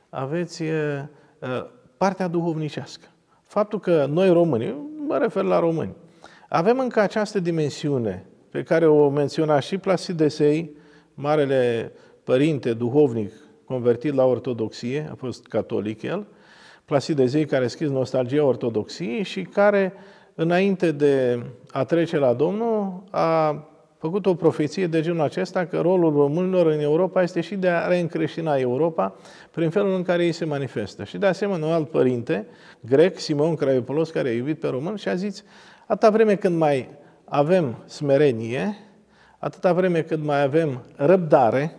aveți 0.09 0.63
partea 1.97 2.27
duhovnicească. 2.27 3.07
Faptul 3.41 3.79
că 3.79 4.05
noi 4.09 4.29
români, 4.29 4.75
mă 5.07 5.17
refer 5.17 5.43
la 5.43 5.59
români, 5.59 5.95
avem 6.49 6.79
încă 6.79 6.99
această 6.99 7.39
dimensiune 7.39 8.25
pe 8.49 8.63
care 8.63 8.87
o 8.87 9.09
menționa 9.09 9.59
și 9.59 9.77
Plasidesei, 9.77 10.75
marele 11.13 11.91
părinte 12.23 12.73
duhovnic 12.73 13.31
convertit 13.65 14.13
la 14.13 14.25
ortodoxie, 14.25 15.07
a 15.11 15.15
fost 15.15 15.47
catolic 15.47 16.01
el, 16.01 16.27
Plasidezei 16.85 17.45
care 17.45 17.65
a 17.65 17.67
scris 17.67 17.89
Nostalgia 17.89 18.43
Ortodoxiei 18.43 19.23
și 19.23 19.41
care, 19.41 19.93
înainte 20.35 20.91
de 20.91 21.43
a 21.71 21.83
trece 21.83 22.17
la 22.17 22.33
Domnul, 22.33 23.03
a 23.09 23.67
făcut 24.03 24.25
o 24.25 24.33
profeție 24.33 24.87
de 24.87 25.01
genul 25.01 25.21
acesta 25.21 25.65
că 25.65 25.79
rolul 25.79 26.13
românilor 26.13 26.65
în 26.65 26.79
Europa 26.79 27.21
este 27.21 27.41
și 27.41 27.55
de 27.55 27.67
a 27.69 27.87
reîncreștina 27.87 28.55
Europa 28.55 29.15
prin 29.51 29.69
felul 29.69 29.95
în 29.95 30.03
care 30.03 30.25
ei 30.25 30.31
se 30.31 30.45
manifestă. 30.45 31.03
Și 31.03 31.17
de 31.17 31.25
asemenea, 31.25 31.67
un 31.67 31.73
alt 31.73 31.89
părinte, 31.89 32.47
grec, 32.79 33.19
Simon 33.19 33.55
Craiopolos, 33.55 34.09
care 34.09 34.29
a 34.29 34.31
iubit 34.31 34.59
pe 34.59 34.67
român 34.67 34.95
și 34.95 35.07
a 35.07 35.15
zis, 35.15 35.43
atâta 35.85 36.09
vreme 36.09 36.35
când 36.35 36.57
mai 36.57 36.89
avem 37.25 37.83
smerenie, 37.85 38.77
atâta 39.37 39.73
vreme 39.73 40.01
cât 40.01 40.23
mai 40.23 40.43
avem 40.43 40.83
răbdare 40.95 41.75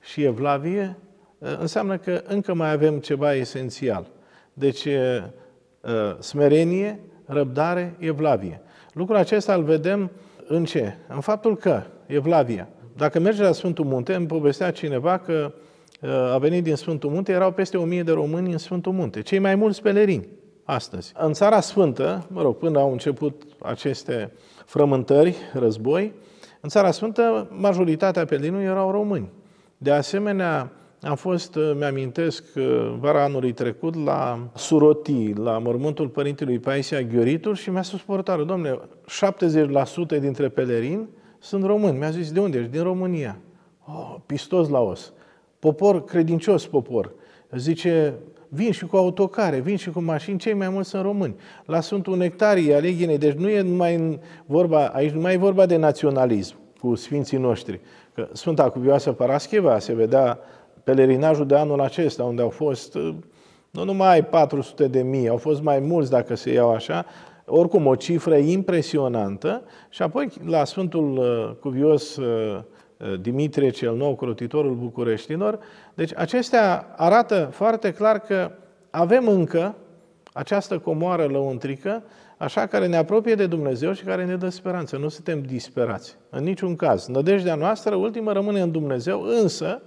și 0.00 0.22
evlavie, 0.22 0.96
înseamnă 1.38 1.96
că 1.96 2.22
încă 2.26 2.54
mai 2.54 2.72
avem 2.72 2.98
ceva 2.98 3.34
esențial. 3.34 4.06
Deci, 4.52 4.86
smerenie, 6.18 7.00
răbdare, 7.24 7.94
evlavie. 7.98 8.60
Lucrul 8.92 9.16
acesta 9.16 9.54
îl 9.54 9.62
vedem 9.62 10.10
în 10.54 10.64
ce? 10.64 10.94
În 11.08 11.20
faptul 11.20 11.56
că 11.56 11.82
Evlavia, 12.06 12.68
dacă 12.96 13.20
merge 13.20 13.42
la 13.42 13.52
Sfântul 13.52 13.84
Munte, 13.84 14.14
îmi 14.14 14.26
povestea 14.26 14.70
cineva 14.70 15.18
că 15.18 15.52
uh, 16.00 16.10
a 16.10 16.38
venit 16.38 16.62
din 16.62 16.74
Sfântul 16.74 17.10
Munte, 17.10 17.32
erau 17.32 17.52
peste 17.52 17.76
o 17.76 17.84
mie 17.84 18.02
de 18.02 18.12
români 18.12 18.52
în 18.52 18.58
Sfântul 18.58 18.92
Munte, 18.92 19.20
cei 19.20 19.38
mai 19.38 19.54
mulți 19.54 19.82
pelerini 19.82 20.28
astăzi. 20.64 21.12
În 21.18 21.32
Țara 21.32 21.60
Sfântă, 21.60 22.26
mă 22.28 22.42
rog, 22.42 22.56
până 22.56 22.78
au 22.78 22.92
început 22.92 23.42
aceste 23.62 24.32
frământări, 24.66 25.36
război, 25.52 26.12
în 26.60 26.68
Țara 26.68 26.90
Sfântă 26.90 27.48
majoritatea 27.50 28.24
pelerinilor 28.24 28.62
erau 28.62 28.90
români. 28.90 29.30
De 29.78 29.90
asemenea, 29.90 30.72
am 31.02 31.14
fost, 31.14 31.54
uh, 31.54 31.72
mi-amintesc, 31.78 32.44
uh, 32.56 32.94
vara 33.00 33.22
anului 33.22 33.52
trecut 33.52 34.04
la 34.04 34.48
Suroti, 34.54 35.32
la 35.32 35.58
mormântul 35.58 36.08
părintelui 36.08 36.58
Paisia 36.58 37.02
Ghioritur 37.02 37.56
și 37.56 37.70
mi-a 37.70 37.82
spus 37.82 38.00
portarul, 38.00 38.46
domnule, 38.46 38.80
70% 39.06 40.18
dintre 40.18 40.48
pelerini 40.48 41.08
sunt 41.38 41.64
români. 41.64 41.98
Mi-a 41.98 42.10
zis, 42.10 42.32
de 42.32 42.40
unde 42.40 42.58
ești? 42.58 42.70
Din 42.70 42.82
România. 42.82 43.38
Oh, 43.86 44.16
pistos 44.26 44.68
la 44.68 44.80
os. 44.80 45.12
Popor, 45.58 46.04
credincios 46.04 46.66
popor. 46.66 47.12
Zice, 47.56 48.14
vin 48.48 48.72
și 48.72 48.86
cu 48.86 48.96
autocare, 48.96 49.60
vin 49.60 49.76
și 49.76 49.90
cu 49.90 50.00
mașini, 50.00 50.38
cei 50.38 50.54
mai 50.54 50.68
mulți 50.68 50.88
sunt 50.88 51.02
români. 51.02 51.34
La 51.64 51.80
Sfântul 51.80 52.16
Nectarii, 52.16 52.74
Aleghinei, 52.74 53.18
deci 53.18 53.34
nu 53.34 53.48
e 53.48 53.60
numai 53.60 54.20
vorba, 54.46 54.86
aici 54.86 55.12
nu 55.12 55.20
mai 55.20 55.34
e 55.34 55.36
vorba 55.36 55.66
de 55.66 55.76
naționalism 55.76 56.56
cu 56.80 56.94
sfinții 56.94 57.38
noștri. 57.38 57.80
Că 58.14 58.28
Sfânta 58.32 58.70
Cuvioasă 58.70 59.12
Parascheva 59.12 59.78
se 59.78 59.94
vedea 59.94 60.38
pelerinajul 60.84 61.46
de 61.46 61.56
anul 61.56 61.80
acesta, 61.80 62.24
unde 62.24 62.42
au 62.42 62.48
fost 62.48 62.94
uh, 62.94 63.14
nu 63.70 63.84
numai 63.84 64.24
400 64.24 64.86
de 64.86 65.02
mii, 65.02 65.28
au 65.28 65.36
fost 65.36 65.62
mai 65.62 65.78
mulți 65.78 66.10
dacă 66.10 66.34
se 66.34 66.52
iau 66.52 66.70
așa, 66.70 67.06
oricum 67.46 67.86
o 67.86 67.94
cifră 67.94 68.36
impresionantă 68.36 69.62
și 69.88 70.02
apoi 70.02 70.28
la 70.44 70.64
Sfântul 70.64 71.16
uh, 71.16 71.56
Cuvios 71.60 72.16
uh, 72.16 72.58
Dimitrie 73.20 73.70
cel 73.70 73.96
Nou, 73.96 74.14
crotitorul 74.14 74.74
Bucureștilor. 74.74 75.58
Deci 75.94 76.12
acestea 76.16 76.94
arată 76.96 77.48
foarte 77.52 77.92
clar 77.92 78.18
că 78.18 78.50
avem 78.90 79.28
încă 79.28 79.74
această 80.32 80.78
comoară 80.78 81.24
lăuntrică, 81.24 82.02
așa 82.36 82.66
care 82.66 82.86
ne 82.86 82.96
apropie 82.96 83.34
de 83.34 83.46
Dumnezeu 83.46 83.92
și 83.92 84.04
care 84.04 84.24
ne 84.24 84.36
dă 84.36 84.48
speranță. 84.48 84.96
Nu 84.96 85.08
suntem 85.08 85.42
disperați, 85.42 86.16
în 86.30 86.44
niciun 86.44 86.76
caz. 86.76 87.06
Nădejdea 87.06 87.54
noastră 87.54 87.94
ultimă 87.94 88.32
rămâne 88.32 88.60
în 88.60 88.70
Dumnezeu, 88.70 89.22
însă 89.22 89.82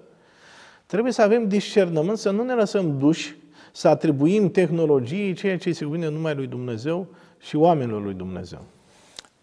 Trebuie 0.96 1.16
să 1.16 1.22
avem 1.22 1.48
discernământ, 1.48 2.18
să 2.18 2.30
nu 2.30 2.44
ne 2.44 2.54
lăsăm 2.54 2.98
duși, 2.98 3.36
să 3.72 3.88
atribuim 3.88 4.52
tehnologiei 4.52 5.34
ceea 5.34 5.58
ce 5.58 5.72
se 5.72 5.86
cuvine 5.86 6.10
numai 6.10 6.36
lui 6.36 6.48
Dumnezeu 6.48 7.08
și 7.40 7.56
oamenilor 7.56 8.04
lui 8.04 8.14
Dumnezeu. 8.14 8.62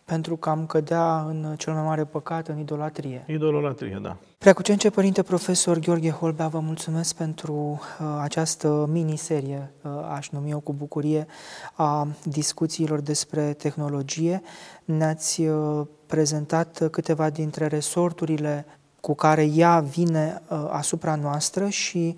Pentru 0.05 0.37
că 0.37 0.49
am 0.49 0.67
cădea 0.67 1.21
în 1.21 1.55
cel 1.57 1.73
mai 1.73 1.83
mare 1.83 2.05
păcat, 2.05 2.49
în 2.49 2.59
idolatrie. 2.59 3.25
Idolatrie, 3.27 3.99
da. 4.03 4.17
Preacucence 4.38 4.91
Părinte 4.91 5.23
Profesor 5.23 5.79
Gheorghe 5.79 6.11
Holbea, 6.11 6.49
vă 6.49 6.59
mulțumesc 6.59 7.15
pentru 7.15 7.55
uh, 7.55 8.19
această 8.21 8.88
miniserie, 8.91 9.73
uh, 9.83 9.91
aș 10.15 10.31
numi 10.31 10.51
eu 10.51 10.61
cu 10.61 10.73
bucurie, 10.73 11.27
a 11.75 12.09
discuțiilor 12.25 13.01
despre 13.01 13.53
tehnologie. 13.53 14.43
Ne-ați 14.85 15.43
uh, 15.43 15.87
prezentat 16.07 16.88
câteva 16.91 17.31
dintre 17.31 17.67
resorturile 17.67 18.67
cu 19.03 19.15
care 19.15 19.45
ea 19.45 19.81
vine 19.81 20.43
uh, 20.49 20.67
asupra 20.71 21.15
noastră 21.15 21.69
și 21.69 22.17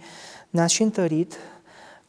ne-a 0.51 0.66
și 0.66 0.83
întărit 0.83 1.37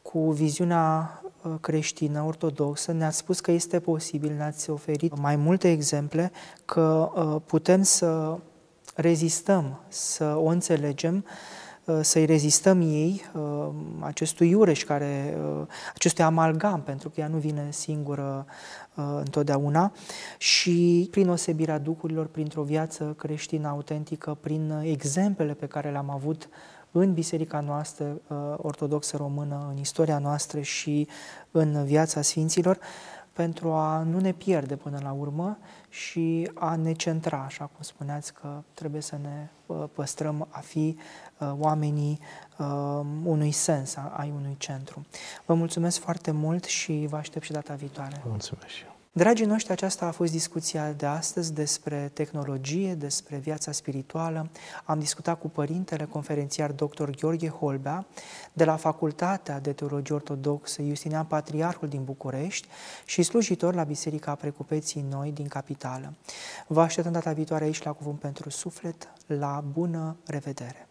cu 0.02 0.30
viziunea 0.30 1.20
creștină, 1.60 2.22
ortodoxă, 2.22 2.92
ne-ați 2.92 3.16
spus 3.16 3.40
că 3.40 3.50
este 3.50 3.80
posibil, 3.80 4.32
ne-ați 4.32 4.70
oferit 4.70 5.18
mai 5.18 5.36
multe 5.36 5.70
exemple 5.70 6.32
că 6.64 7.10
putem 7.46 7.82
să 7.82 8.38
rezistăm, 8.96 9.80
să 9.88 10.24
o 10.24 10.46
înțelegem, 10.46 11.24
uh, 11.84 11.98
să-i 12.02 12.24
rezistăm 12.24 12.80
ei, 12.80 13.24
uh, 13.34 13.68
acestui 14.00 14.48
iureș, 14.48 14.84
care, 14.84 15.36
uh, 15.38 15.66
acestui 15.94 16.24
amalgam, 16.24 16.82
pentru 16.82 17.08
că 17.08 17.20
ea 17.20 17.28
nu 17.28 17.36
vine 17.36 17.68
singură 17.70 18.46
întotdeauna, 18.96 19.92
și 20.38 21.08
prin 21.10 21.28
osebirea 21.28 21.78
duhurilor, 21.78 22.26
printr-o 22.26 22.62
viață 22.62 23.14
creștină 23.18 23.68
autentică, 23.68 24.36
prin 24.40 24.80
exemplele 24.82 25.54
pe 25.54 25.66
care 25.66 25.90
le-am 25.90 26.10
avut 26.10 26.48
în 26.90 27.12
biserica 27.12 27.60
noastră 27.60 28.20
ortodoxă 28.56 29.16
română, 29.16 29.66
în 29.70 29.76
istoria 29.76 30.18
noastră 30.18 30.60
și 30.60 31.08
în 31.50 31.84
viața 31.84 32.22
Sfinților, 32.22 32.78
pentru 33.36 33.72
a 33.72 34.02
nu 34.02 34.20
ne 34.20 34.32
pierde 34.32 34.76
până 34.76 34.98
la 35.02 35.12
urmă 35.12 35.58
și 35.88 36.50
a 36.54 36.76
ne 36.76 36.92
centra, 36.92 37.42
așa 37.46 37.64
cum 37.64 37.82
spuneați, 37.82 38.32
că 38.34 38.62
trebuie 38.74 39.00
să 39.00 39.18
ne 39.22 39.48
uh, 39.66 39.84
păstrăm 39.92 40.48
a 40.50 40.58
fi 40.58 40.96
uh, 41.38 41.52
oamenii 41.58 42.18
uh, 42.20 42.45
unui 43.24 43.50
sens, 43.50 43.96
ai 44.16 44.32
unui 44.36 44.54
centru. 44.58 45.06
Vă 45.46 45.54
mulțumesc 45.54 45.98
foarte 45.98 46.30
mult 46.30 46.64
și 46.64 47.06
vă 47.08 47.16
aștept 47.16 47.44
și 47.44 47.52
data 47.52 47.74
viitoare. 47.74 48.22
Mulțumesc 48.24 48.66
și 48.66 48.82
eu. 48.84 48.96
Dragii 49.16 49.46
noștri, 49.46 49.72
aceasta 49.72 50.06
a 50.06 50.10
fost 50.10 50.32
discuția 50.32 50.92
de 50.92 51.06
astăzi 51.06 51.52
despre 51.52 52.10
tehnologie, 52.12 52.94
despre 52.94 53.36
viața 53.36 53.72
spirituală. 53.72 54.50
Am 54.84 54.98
discutat 54.98 55.38
cu 55.38 55.48
părintele 55.48 56.04
conferențiar 56.04 56.72
dr. 56.72 57.10
Gheorghe 57.10 57.48
Holbea 57.48 58.06
de 58.52 58.64
la 58.64 58.76
Facultatea 58.76 59.60
de 59.60 59.72
Teologie 59.72 60.14
Ortodoxă 60.14 60.82
Justinian 60.82 61.24
Patriarhul 61.24 61.88
din 61.88 62.04
București 62.04 62.68
și 63.04 63.22
slujitor 63.22 63.74
la 63.74 63.84
Biserica 63.84 64.34
Precupeții 64.34 65.06
Noi 65.10 65.32
din 65.32 65.46
Capitală. 65.46 66.14
Vă 66.66 66.80
așteptăm 66.80 67.12
data 67.12 67.32
viitoare 67.32 67.64
aici 67.64 67.82
la 67.82 67.92
Cuvânt 67.92 68.18
pentru 68.18 68.50
Suflet. 68.50 69.12
La 69.26 69.64
bună 69.72 70.16
revedere! 70.26 70.88